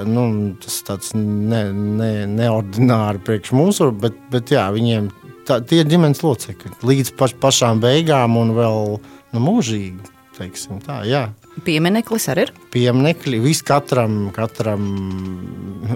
nu, 0.05 0.25
tas 0.61 0.77
tāds 0.85 1.15
ne, 1.17 1.63
ne, 1.73 2.11
neordināri 2.29 3.23
priekš 3.25 3.55
mūsu, 3.57 3.89
bet, 4.03 4.19
bet 4.33 4.53
jā, 4.53 4.67
viņiem 4.75 5.09
tā, 5.49 5.57
tie 5.65 5.81
ir 5.81 5.89
ģimenes 5.89 6.21
locekļi 6.21 6.77
līdz 6.85 7.13
paš, 7.17 7.35
pašām 7.41 7.81
beigām 7.83 8.37
un 8.37 8.55
vēl 8.57 8.97
nu, 9.01 9.41
mūžīgi. 9.41 10.11
Teiksim, 10.37 10.77
tā, 10.81 11.01
jā. 11.05 11.25
Piemineklis 11.65 12.29
arī 12.31 12.45
ir. 12.47 12.53
Pieminekļi 12.71 13.41
vis 13.43 13.59
katram, 13.67 14.29
katram 14.33 14.85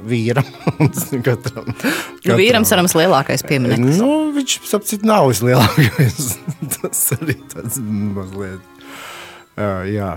vīram. 0.05 0.45
katram, 1.27 1.71
Nu, 2.25 2.35
vīram 2.35 2.67
sarams 2.67 2.97
lielākais 2.97 3.45
piemineklis. 3.47 4.01
Nu, 4.01 4.33
viņš 4.35 4.57
sapcīt 4.67 5.07
nav 5.07 5.29
vislielākais. 5.31 6.35
tas 6.75 7.05
arī 7.15 7.39
tāds 7.53 7.79
mazliet. 7.79 8.74
Jā, 9.55 9.75
jā. 9.87 10.09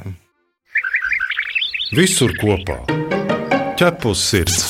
Visur 1.95 2.33
kopā- 2.41 2.83
ķepus 3.79 4.25
sirds. 4.33 4.65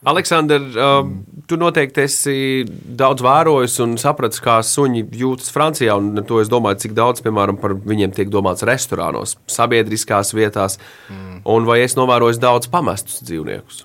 Aleksandr, 0.00 0.62
uh, 0.80 1.02
tu 1.44 1.58
noteikti 1.60 2.00
esi 2.06 2.36
daudz 2.64 3.20
vērojis 3.20 3.74
un 3.84 3.98
sapratis, 4.00 4.40
kā 4.40 4.56
suņi 4.64 5.04
jūtas 5.20 5.52
Francijā. 5.52 5.98
un 6.00 6.24
To 6.24 6.40
es 6.40 6.48
domāju, 6.48 6.80
cik 6.86 6.96
daudz, 6.96 7.20
piemēram, 7.20 7.60
par 7.60 7.74
viņiem 7.76 8.14
tiek 8.16 8.32
domāts 8.32 8.64
restorānos, 8.64 9.36
sabiedriskās 9.46 10.32
vietās. 10.32 10.78
Mm. 11.10 11.42
Un 11.44 11.68
vai 11.68 11.82
es 11.84 11.94
novēroju 12.00 12.40
daudz 12.40 12.66
pamestus 12.72 13.20
dzīvniekus? 13.28 13.84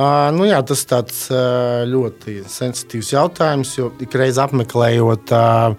Uh, 0.00 0.30
nu 0.32 0.46
jā, 0.46 0.62
tas 0.64 0.86
uh, 0.86 1.82
ļoti 1.84 2.38
sensitīvs 2.48 3.10
jautājums, 3.12 3.74
jo 3.76 3.90
ikreiz 4.00 4.38
apmeklējot 4.40 5.32
uh, 5.34 5.74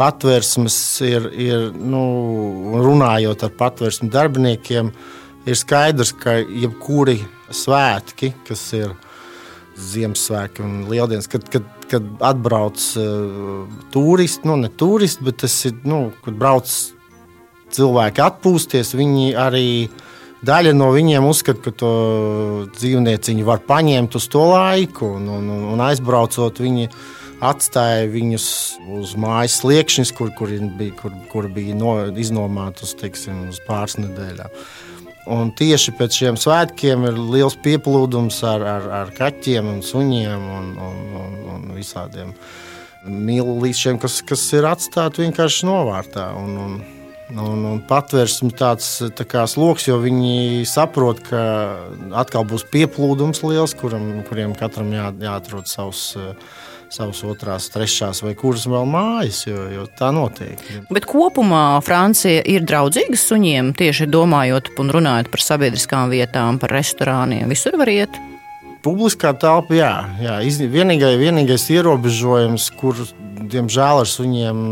patvērsmes, 0.00 0.76
ir, 1.04 1.28
ir 1.36 1.66
nu, 1.76 2.02
un 2.72 2.84
runājot 2.84 3.44
ar 3.46 3.52
patvērsmu 3.58 4.08
darbiniekiem, 4.12 4.90
ir 5.48 5.58
skaidrs, 5.58 6.14
ka 6.16 6.38
jebkuri 6.40 7.20
svētki, 7.52 8.34
kas 8.48 8.64
ir 8.78 8.96
Ziemassvētki 9.80 10.60
un 10.60 10.72
Lieldienas, 10.90 11.28
kad, 11.30 11.46
kad, 11.48 11.64
kad 11.88 12.08
atbrauc 12.26 12.82
uh, 13.00 13.68
turisti, 13.92 14.48
nu, 14.48 14.58
ne 14.60 14.68
turisti, 14.68 15.24
bet 15.24 15.40
tas 15.44 15.54
ir, 15.70 15.78
nu, 15.88 16.10
kad 16.24 16.36
brauc 16.36 16.68
cilvēki 17.72 18.24
atpūsties, 18.24 18.92
viņi 18.98 19.30
arī 19.40 19.68
daļa 20.44 20.74
no 20.76 20.90
viņiem 20.92 21.24
uzskata, 21.28 21.62
ka 21.64 21.72
to 21.82 21.92
dzīvnieciņu 22.76 23.46
var 23.46 23.62
paņemt 23.68 24.16
uz 24.20 24.28
to 24.32 24.44
laiku, 24.50 25.14
un, 25.16 25.28
un, 25.38 25.48
un 25.74 25.84
aizbraucot, 25.86 26.60
viņi 26.60 26.90
atstāja 27.40 28.08
viņus 28.12 28.46
uz 29.00 29.16
mājas 29.20 29.60
sliekšņa, 29.62 30.06
kur, 30.16 30.30
kur 30.36 30.52
bija, 30.78 30.94
kur, 30.98 31.16
kur 31.32 31.48
bija 31.52 31.76
no, 31.76 31.94
iznomāta 32.20 32.84
uz, 32.86 32.94
teiksim, 33.00 33.48
uz 33.50 33.60
pāris 33.66 33.96
nedēļām. 34.00 34.60
Un 35.30 35.52
tieši 35.56 35.94
pēc 35.98 36.16
šiem 36.16 36.38
svētkiem 36.40 37.04
ir 37.10 37.18
liels 37.18 37.56
pieplūdums 37.62 38.40
ar, 38.48 38.64
ar, 38.66 38.88
ar 39.02 39.12
kaķiem 39.16 39.68
un 39.68 39.82
suņiem 39.84 40.46
un, 40.56 40.70
un, 40.80 41.02
un, 41.20 41.36
un 41.54 41.66
visādiem 41.76 42.32
mīlīšiem, 43.04 44.00
kas, 44.00 44.20
kas 44.26 44.46
ir 44.56 44.66
atstāti 44.68 45.24
vienkārši 45.24 45.68
novārtā. 45.68 46.30
Un, 46.40 46.56
un, 46.60 46.74
un, 47.36 47.62
un 47.72 47.78
patvērsme 47.88 48.50
tāds 48.58 48.88
tā 49.16 49.28
kā 49.28 49.46
sloks, 49.48 49.86
jo 49.88 50.00
viņi 50.02 50.66
saprot, 50.68 51.22
ka 51.28 51.44
atkal 52.20 52.48
būs 52.48 52.66
pieplūdums 52.72 53.44
liels, 53.46 53.76
kuram, 53.78 54.10
kuriem 54.28 54.56
katram 54.58 54.92
jā, 54.96 55.12
jāatrod 55.28 55.70
savs. 55.70 56.10
Uh, 56.18 56.58
savas 56.90 57.22
otrās, 57.26 57.68
trešās 57.72 58.22
vai 58.24 58.34
kuras 58.38 58.66
vēl 58.70 58.88
mājas, 58.90 59.44
jo, 59.46 59.66
jo 59.70 59.86
tā 59.98 60.10
notiek. 60.14 60.58
Bet 60.90 61.06
kopumā 61.10 61.78
Francija 61.86 62.42
ir 62.50 62.66
draudzīga 62.66 63.18
suņiem, 63.18 63.72
tieši 63.78 64.08
domājot 64.10 64.72
un 64.80 64.90
runājot 64.96 65.30
par 65.32 65.44
sabiedriskām 65.44 66.10
vietām, 66.12 66.58
par 66.62 66.74
restorāniem. 66.74 67.48
Visur 67.50 67.78
var 67.80 67.92
iet. 67.92 68.18
Publiskā 68.80 69.34
telpa, 69.36 69.74
jā, 69.76 69.92
jā 70.24 70.38
vienīgais, 70.72 71.18
vienīgais 71.20 71.66
ierobežojums, 71.74 72.70
kur, 72.80 72.96
diemžēl, 73.52 74.00
ar 74.02 74.08
suņiem 74.08 74.62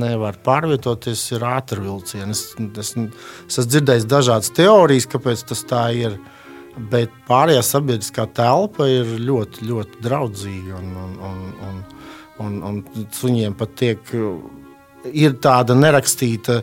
nevar 0.00 0.38
pārvietoties, 0.44 1.26
ir 1.34 1.44
ātrvilcieni. 1.50 2.32
Es, 2.32 2.46
es, 2.56 2.94
es 2.96 3.58
esmu 3.58 3.68
dzirdējis 3.74 4.08
dažādas 4.08 4.54
teorijas, 4.56 5.10
kāpēc 5.12 5.44
tas 5.52 5.66
tā 5.68 5.90
ir. 5.98 6.16
Bet 6.92 7.12
pārējā 7.28 7.60
sabiedriskā 7.66 8.26
telpa 8.36 8.86
ir 8.88 9.10
ļoti, 9.20 9.66
ļoti 9.68 10.00
draudzīga. 10.04 10.78
Un, 10.78 10.94
un, 11.02 11.12
un, 11.28 11.42
un, 11.68 11.82
un, 12.46 12.56
un 12.70 13.06
suņiem 13.12 13.56
pat 13.58 13.76
tiek, 13.78 14.14
ir 15.12 15.36
tāda 15.44 15.76
nerakstīta 15.76 16.62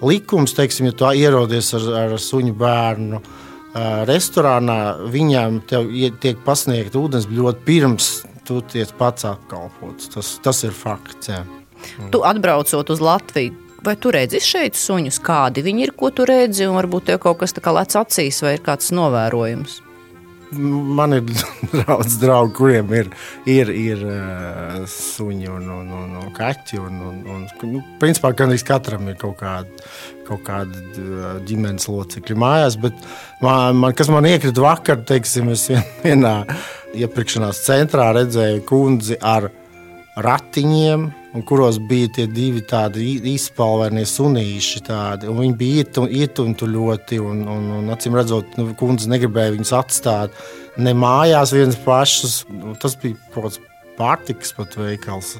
likums, 0.00 0.56
teiksim, 0.56 0.88
ja 0.88 0.96
tu 0.96 1.10
ierodies 1.12 1.74
ar, 1.76 1.86
ar 2.06 2.16
suņu 2.20 2.56
bērnu. 2.56 3.20
Restorānā 4.08 4.80
viņam 5.12 5.60
tiek 5.68 6.40
pasniegta 6.42 6.98
ūdens 6.98 7.28
ļoti 7.30 7.66
pirms 7.68 8.10
tu 8.50 8.58
tiec 8.66 8.90
pats 8.98 9.28
apkalpots. 9.28 10.10
Tas, 10.10 10.34
tas 10.42 10.64
ir 10.66 10.74
fakts. 10.74 11.30
Jā. 11.30 11.44
Tu 12.10 12.20
atbraucot 12.26 12.90
uz 12.90 13.02
Latviju, 13.04 13.54
Vai 13.80 13.94
tu 13.96 14.10
redzi 14.12 14.42
šeit 14.44 14.76
suņus, 14.76 15.22
kādi 15.24 15.62
viņi 15.64 15.86
ir, 15.86 15.94
ko 15.96 16.10
tu 16.12 16.26
redzi, 16.28 16.66
un 16.68 16.76
varbūt 16.76 17.08
tev 17.08 17.20
kaut 17.22 17.38
kas 17.40 17.54
tāds 17.56 17.72
lec 17.72 17.94
acīs, 17.96 18.42
vai 18.44 18.58
ir 18.58 18.64
kāds 18.64 18.90
novērojums? 18.92 19.78
Man 20.50 21.14
ir 21.14 21.22
daudz 21.86 22.18
draugu, 22.20 22.52
kuriem 22.58 22.90
ir, 22.98 23.08
ir, 23.48 23.70
ir 23.70 24.02
uh, 24.04 24.80
suņi 24.90 25.48
un, 25.48 25.68
un, 25.78 25.92
un, 25.96 26.16
un 26.20 26.32
kaķi. 26.36 26.80
Un, 26.82 26.98
un, 27.06 27.20
un, 27.36 27.46
nu, 27.70 27.82
principā 28.02 28.32
gandrīz 28.36 28.66
katram 28.66 29.08
ir 29.08 29.16
kaut 29.20 29.38
kāda, 29.40 29.86
kaut 30.26 30.42
kāda 30.44 30.82
uh, 30.98 31.30
ģimenes 31.46 31.86
locekļa 31.88 32.36
mājās. 32.42 32.76
Bet 32.82 32.98
man, 33.40 33.78
man, 33.80 33.94
kas 33.96 34.10
man 34.12 34.28
iekrita 34.28 34.66
vakar, 34.66 35.00
teiksim, 35.08 35.54
es 35.54 35.68
vienā 36.04 36.34
iepirkšanās 36.98 37.62
centrā 37.64 38.10
redzēju 38.18 38.66
kundzi 38.68 39.16
ar 39.22 39.48
ratiņiem 40.20 41.08
un 41.34 41.44
kuros 41.46 41.78
bija 41.90 42.10
tie 42.16 42.26
divi 42.30 42.62
tādi 42.66 43.12
izpalvenie 43.32 44.06
sunīši. 44.08 44.82
Tādi, 44.86 45.30
viņi 45.30 45.56
bija 45.60 45.84
ietumti 46.22 46.68
ļoti, 46.70 47.20
un, 47.22 47.44
un, 47.48 47.68
un 47.80 47.92
acīm 47.94 48.16
redzot, 48.18 48.56
nu, 48.58 48.70
kundze 48.78 49.10
negribēja 49.10 49.54
viņus 49.56 49.76
atstāt 49.78 50.40
ne 50.80 50.94
mājās 50.96 51.54
viens 51.54 51.78
pašus. 51.84 52.40
Nu, 52.52 52.74
tas 52.80 52.96
bija 53.00 53.18
kaut 53.34 53.48
kāds 53.48 53.60
pārtiks 53.98 54.54
pat 54.56 54.78
veikals. 54.80 55.36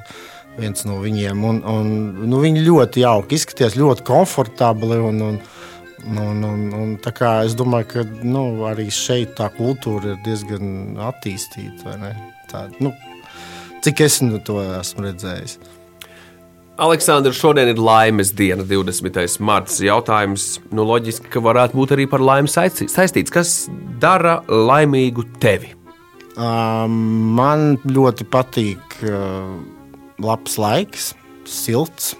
Viens 0.59 0.83
no 0.83 0.97
viņiem. 0.99 1.43
Un, 1.47 1.61
un, 1.63 1.91
nu, 2.27 2.41
viņi 2.43 2.65
ļoti 2.65 3.05
jauki 3.05 3.37
izskatījās, 3.39 3.77
ļoti 3.79 4.03
komfortabli. 4.07 4.97
Un, 4.99 5.21
un, 5.29 5.37
un, 6.11 6.43
un, 6.43 6.65
un, 6.75 6.97
es 7.45 7.55
domāju, 7.57 7.87
ka 7.93 8.03
nu, 8.27 8.43
arī 8.67 8.89
šeit 8.91 9.37
tā 9.39 9.47
kultūra 9.55 10.13
ir 10.13 10.19
diezgan 10.27 10.99
attīstīta. 11.07 11.95
Tā, 12.51 12.65
nu, 12.83 12.91
cik 13.85 14.03
es 14.03 14.19
nu 14.25 14.43
to 14.43 14.59
esmu 14.81 15.07
redzējis. 15.07 15.55
Aleksandrs, 16.81 17.37
šodien 17.37 17.69
ir 17.69 17.77
laimes 17.77 18.31
diena, 18.33 18.63
20. 18.65 19.35
marts. 19.45 19.75
Jautājums, 19.85 20.55
nu, 20.73 20.81
loģiski, 20.89 21.29
ka 21.29 21.43
varētu 21.45 21.77
būt 21.77 21.91
arī 21.93 22.07
par 22.09 22.23
laimi 22.25 22.49
saistīts. 22.49 23.29
Kas 23.29 23.51
dara 24.01 24.39
laimīgu 24.49 25.27
tevi? 25.43 25.75
Uh, 26.31 26.87
man 26.89 27.75
ļoti 27.85 28.25
patīk 28.33 28.97
uh, 29.05 29.59
labs 30.25 30.57
laiks, 30.57 31.11
silts. 31.45 32.15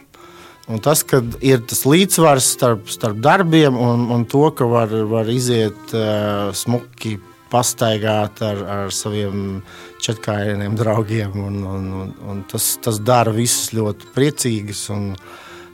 Un 0.69 0.77
tas, 0.85 1.01
ka 1.09 1.23
ir 1.41 1.65
tas 1.65 1.81
līdzsvars 1.89 2.53
starp, 2.53 2.85
starp 2.93 3.17
darbiem 3.17 3.73
un, 3.81 4.05
un 4.13 4.27
to, 4.29 4.43
ka 4.53 4.69
var, 4.69 4.93
var 5.09 5.33
iziet 5.33 5.95
uh, 5.97 6.53
smuki 6.53 7.17
pastaigāt 7.51 8.41
ar, 8.45 8.63
ar 8.77 8.95
saviem 8.95 9.61
četrkājieniem 10.01 10.77
draugiem. 10.79 11.35
Un, 11.35 11.61
un, 11.67 11.91
un, 12.01 12.15
un 12.31 12.41
tas, 12.51 12.73
tas 12.83 12.99
dara 13.03 13.33
visus 13.35 13.73
ļoti 13.75 14.11
priecīgus 14.15 14.87
un 14.95 15.11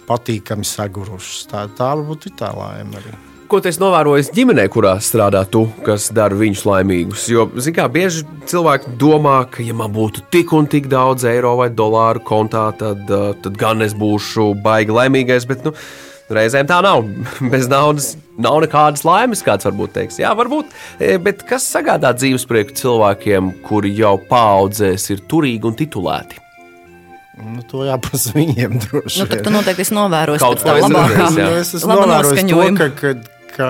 patīkami 0.07 0.67
sagurušus. 0.67 1.47
Tā, 1.51 1.67
tā 1.77 1.93
varbūt 1.93 2.29
ir 2.29 2.37
tā 2.39 2.51
laime 2.55 3.01
arī. 3.01 3.15
Ko 3.47 3.61
tu 3.63 3.71
novēroji 3.79 4.33
ģimenē, 4.35 4.65
kurā 4.67 4.97
strādā 4.99 5.45
tu, 5.47 5.61
kas 5.85 6.09
dara 6.11 6.35
viņus 6.35 6.65
laimīgus? 6.67 7.29
Jo, 7.31 7.45
zināmā 7.55 7.85
mērā, 7.85 7.93
bieži 7.93 8.25
cilvēki 8.51 8.97
domā, 8.99 9.37
ka, 9.51 9.61
ja 9.63 9.75
man 9.77 9.93
būtu 9.95 10.25
tik 10.33 10.51
un 10.57 10.67
tik 10.67 10.89
daudz 10.91 11.23
eiro 11.29 11.53
vai 11.61 11.69
dolāru 11.71 12.19
kontā, 12.27 12.65
tad, 12.75 13.07
tad 13.07 13.59
gan 13.59 13.85
es 13.85 13.95
būšu 13.95 14.49
baigi 14.65 14.91
laimīgais. 14.97 15.47
Bet, 15.47 15.63
nu, 15.63 15.71
Reizēm 16.33 16.67
tā 16.67 16.79
nav. 16.83 17.05
Bez 17.53 17.69
naudas 17.71 18.15
nav 18.37 18.59
nekādas 18.65 19.05
laimes, 19.07 19.43
kāds 19.45 19.67
varbūt 19.67 19.95
teiks. 19.95 20.19
Jā, 20.21 20.33
varbūt. 20.37 20.73
E, 20.99 21.15
bet 21.23 21.45
kas 21.47 21.67
sagādā 21.71 22.11
dzīves 22.17 22.47
prieku 22.49 22.75
cilvēkiem, 22.77 23.53
kuri 23.67 23.93
jau 23.97 24.17
paudzēs 24.29 25.09
ir 25.15 25.23
turīgi 25.31 25.71
un 25.71 25.77
titulēti? 25.79 26.43
Nu, 27.37 27.61
to 27.69 27.83
jāprasa 27.85 28.33
viņiem 28.33 28.79
droši. 28.87 29.23
Nu, 29.23 29.41
tu 29.45 29.53
noteikti 29.53 29.85
esi 29.85 29.93
novērojis 29.93 30.41
kaut 30.41 30.63
ko 30.63 30.89
tādu. 30.89 31.51
Es 31.59 31.75
esmu 31.77 31.93
novērojis 31.93 32.49
to, 32.49 32.65
ka, 32.79 32.89
ka, 32.97 33.13
ka 33.53 33.69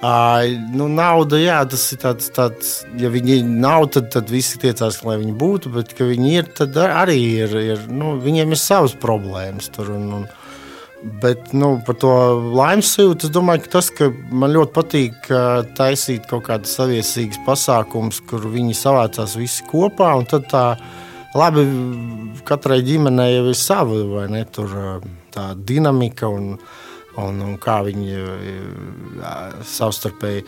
Ai, 0.00 0.54
nu, 0.72 0.86
nauda, 0.88 1.36
jā, 1.36 1.58
tas 1.68 1.82
ir 1.92 1.98
tāds, 2.00 2.30
tāds 2.32 2.68
ja 2.96 3.10
viņi 3.12 3.42
nav, 3.44 3.84
tad, 3.92 4.06
tad 4.14 4.30
visi 4.32 4.56
tiecās, 4.62 5.02
lai 5.04 5.18
viņi 5.20 5.34
būtu, 5.36 5.72
bet, 5.74 5.92
ka 5.98 6.06
viņi 6.08 6.30
ir, 6.38 6.46
tad 6.56 6.78
arī 6.80 7.18
ir, 7.44 7.52
ir 7.74 7.82
nu, 7.92 8.14
viņiem 8.22 8.54
ir 8.56 8.60
savas 8.60 8.94
problēmas 8.96 9.68
tur. 9.74 9.90
Un, 9.98 10.06
un, 10.22 10.24
Bet 11.00 11.54
nu, 11.56 11.78
par 11.86 11.96
to 11.96 12.10
laimes 12.52 12.90
sajūtu 12.92 13.24
es 13.24 13.32
domāju, 13.32 13.62
ka 13.64 13.70
tas, 13.78 13.86
ka 13.96 14.10
man 14.36 14.52
ļoti 14.52 14.74
patīk 14.76 15.30
taisīt 15.78 16.26
kaut 16.28 16.44
kādas 16.50 16.74
saviesīgas 16.76 17.40
pasākumus, 17.46 18.18
kur 18.28 18.44
viņi 18.52 18.76
savācās 18.76 19.38
visi 19.40 19.64
kopā. 19.70 20.12
Tad 20.28 20.50
tā 20.52 20.64
labi, 21.32 21.64
katrai 22.44 22.82
ģimenei 22.84 23.30
jau 23.38 23.46
ir 23.48 23.56
sava 23.56 24.02
vai 24.10 24.26
ne, 24.34 24.44
tur, 24.44 24.76
tā 25.32 25.54
dinamika 25.56 26.28
un, 26.28 26.52
un, 27.16 27.40
un 27.48 27.56
kā 27.62 27.80
viņi 27.88 28.12
jā, 28.12 29.34
savstarpēji. 29.72 30.44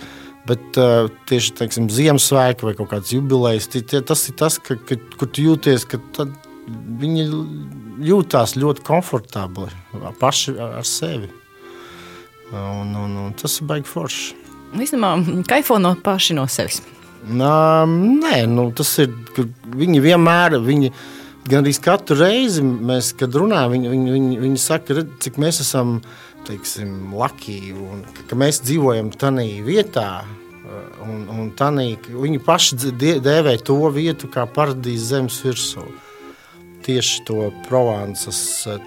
Bet 0.50 0.76
uh, 0.82 1.06
tieši 1.30 1.54
teiksim, 1.62 1.86
Ziemassvētku 1.92 2.66
vai 2.66 2.74
kaut 2.76 2.90
kādas 2.90 3.12
jubilejas, 3.14 3.70
tas 3.70 4.26
ir 4.28 4.36
tas, 4.36 4.58
ka, 4.58 4.74
ka, 4.88 4.98
kur 5.16 5.30
tu 5.30 5.46
jūties, 5.46 5.86
ka 5.88 6.26
viņi 7.00 7.28
jūtās 8.00 8.56
ļoti 8.56 8.84
komfortabli 8.86 9.68
paši 10.20 10.56
ar 10.62 10.86
sevi. 10.88 11.30
Un, 12.52 12.92
un, 12.96 13.16
un 13.16 13.36
tas 13.38 13.54
ir 13.60 13.68
baigi 13.68 13.88
forši. 13.88 14.34
Īstenībā, 14.76 15.42
kaifo 15.48 15.78
no 15.80 15.94
paši 16.04 16.36
no 16.36 16.44
sevis. 16.48 16.82
Nā, 17.22 17.84
nē, 17.86 18.42
nu, 18.50 18.70
tas 18.76 18.90
ir. 19.02 19.12
Viņi 19.72 20.02
vienmēr, 20.04 20.58
viņi, 20.60 20.90
gan 21.48 21.62
arī 21.62 21.72
katru 21.80 22.18
reizi, 22.18 22.64
mēs, 22.64 23.12
kad 23.16 23.32
runājam, 23.38 23.72
viņi, 23.76 23.90
viņi, 23.92 24.14
viņi, 24.16 24.38
viņi 24.42 24.60
saka, 24.60 24.98
redz, 24.98 25.16
cik 25.24 25.38
mēs 25.40 25.62
esam 25.64 26.00
teiksim, 26.48 27.12
lakīgi 27.16 27.72
un 27.78 28.02
ka, 28.28 28.36
mēs 28.36 28.60
dzīvojam 28.66 29.12
tādā 29.16 29.46
vietā. 29.64 30.08
Un, 31.04 31.26
un 31.28 31.50
tanī, 31.58 31.98
viņi 32.08 32.38
paši 32.42 32.92
dēvē 33.20 33.58
to 33.66 33.76
vietu 33.92 34.28
kā 34.32 34.46
paradīzes 34.48 35.10
zemes 35.12 35.40
virsū 35.44 35.84
tieši 36.86 37.22
to 37.28 37.50
Provansas, 37.66 38.40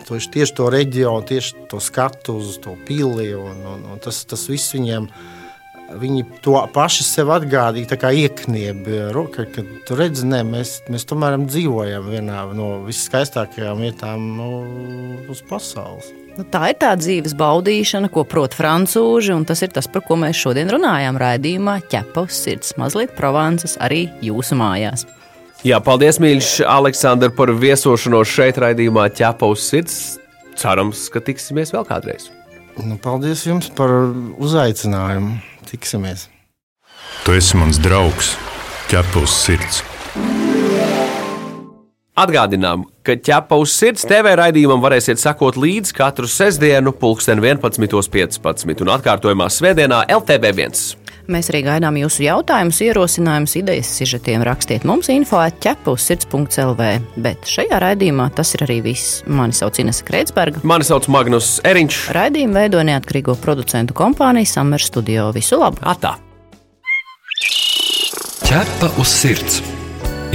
tieši 0.07 0.57
to 0.57 0.69
reģionu, 0.73 1.25
tieši 1.27 1.65
to 1.71 1.79
skatu 1.83 2.39
uz 2.41 2.59
to 2.63 2.75
pili. 2.87 3.31
Un, 3.37 3.63
un, 3.73 3.87
un 3.95 4.03
tas, 4.03 4.23
tas 4.29 4.47
viss 4.51 4.75
viņiem 4.75 5.09
viņi 5.93 6.23
to 6.43 6.57
paši 6.73 7.05
sev 7.05 7.31
atgādīja, 7.35 7.91
tā 7.93 7.97
kā 8.01 8.11
ieknieba 8.15 9.11
roka, 9.15 9.45
ka 9.49 9.63
tu 9.85 9.97
redzi, 9.97 10.25
ne, 10.27 10.41
mēs, 10.47 10.79
mēs 10.91 11.05
tomēr 11.09 11.37
dzīvojam 11.45 12.09
vienā 12.09 12.41
no 12.57 12.69
viskaistākajām 12.87 13.83
vietām 13.85 14.29
no, 14.39 14.51
uz 15.31 15.43
pasaules. 15.45 16.09
Nu, 16.35 16.43
tā 16.51 16.73
ir 16.73 16.79
tā 16.81 16.91
dzīves 16.99 17.35
baudīšana, 17.39 18.09
ko 18.11 18.25
prot 18.27 18.57
frančūži, 18.57 19.31
un 19.37 19.45
tas 19.47 19.61
ir 19.63 19.71
tas, 19.75 19.87
par 19.87 20.03
ko 20.03 20.17
mēs 20.19 20.41
šodien 20.41 20.73
runājām. 20.73 21.19
Raidījumā 21.21 21.77
ķepa 21.91 22.25
uz 22.25 22.35
sirds, 22.43 22.73
mazliet 22.81 23.15
provances 23.15 23.77
arī 23.79 24.09
jūsu 24.25 24.57
mājās. 24.59 25.05
Jā, 25.65 25.79
paldies, 25.81 26.19
mīļš, 26.21 26.59
Aleksandr, 26.69 27.31
par 27.33 27.49
viesošanos 27.57 28.29
šeit, 28.29 28.59
raidījumā 28.61 29.07
ķepa 29.17 29.47
uz 29.49 29.63
sirds. 29.65 29.95
Cerams, 30.61 31.07
ka 31.09 31.23
tiksimies 31.25 31.73
vēl 31.73 31.87
kādreiz. 31.89 32.27
Nu, 32.85 32.99
paldies 33.01 33.47
jums 33.47 33.71
par 33.73 33.89
uzaicinājumu. 34.37 35.39
Tiksimies! 35.65 36.27
Tu 37.25 37.39
esi 37.39 37.57
mans 37.57 37.81
draugs, 37.81 38.35
ķepa 38.93 39.25
uz 39.25 39.33
sirds. 39.41 39.81
Atgādinām, 42.15 42.85
ka 43.03 43.17
ķepa 43.19 43.57
uz 43.59 43.73
sirds 43.75 44.05
TV 44.07 44.37
raidījumam 44.39 44.79
varēsiet 44.79 45.19
sekot 45.19 45.57
līdzi 45.59 45.97
katru 45.97 46.29
sestdienu, 46.31 46.93
pulksten 46.95 47.41
11.15. 47.43 48.83
un 48.85 48.91
atkārtojumā 48.93 49.49
Svētdienā 49.51 50.05
LTV1. 50.15 51.03
Mēs 51.27 51.49
arī 51.51 51.63
gaidām 51.65 51.97
jūsu 51.99 52.23
jautājumus, 52.23 52.79
ierosinājumus, 52.85 53.57
idejas, 53.59 53.91
sižetiem. 53.97 54.45
Rakstiet 54.47 54.87
mums 54.87 55.09
info 55.11 55.41
atķepu 55.41 55.97
uz 55.97 56.07
sirds.lv. 56.07 56.89
Bet 57.19 57.51
šajā 57.51 57.83
raidījumā 57.83 58.29
tas 58.37 58.55
ir 58.55 58.63
arī 58.63 58.79
viss. 58.85 59.19
Mani 59.27 59.57
sauc 59.57 59.83
Ines 59.83 59.99
Kreitsberga. 60.07 60.63
Mani 60.63 60.87
sauc 60.87 61.09
Magnus 61.11 61.57
Eriņš. 61.67 62.05
Raidījumu 62.15 62.61
veido 62.61 62.85
neatkarīgo 62.87 63.35
producentu 63.43 63.97
kompānija 63.97 64.55
Summer 64.55 64.79
Studio. 64.79 65.33
Visu 65.35 65.59
labu! 65.59 65.83
Atā! 65.83 66.15
Ķepa 68.45 68.95
uz 69.01 69.11
sirds! 69.11 69.65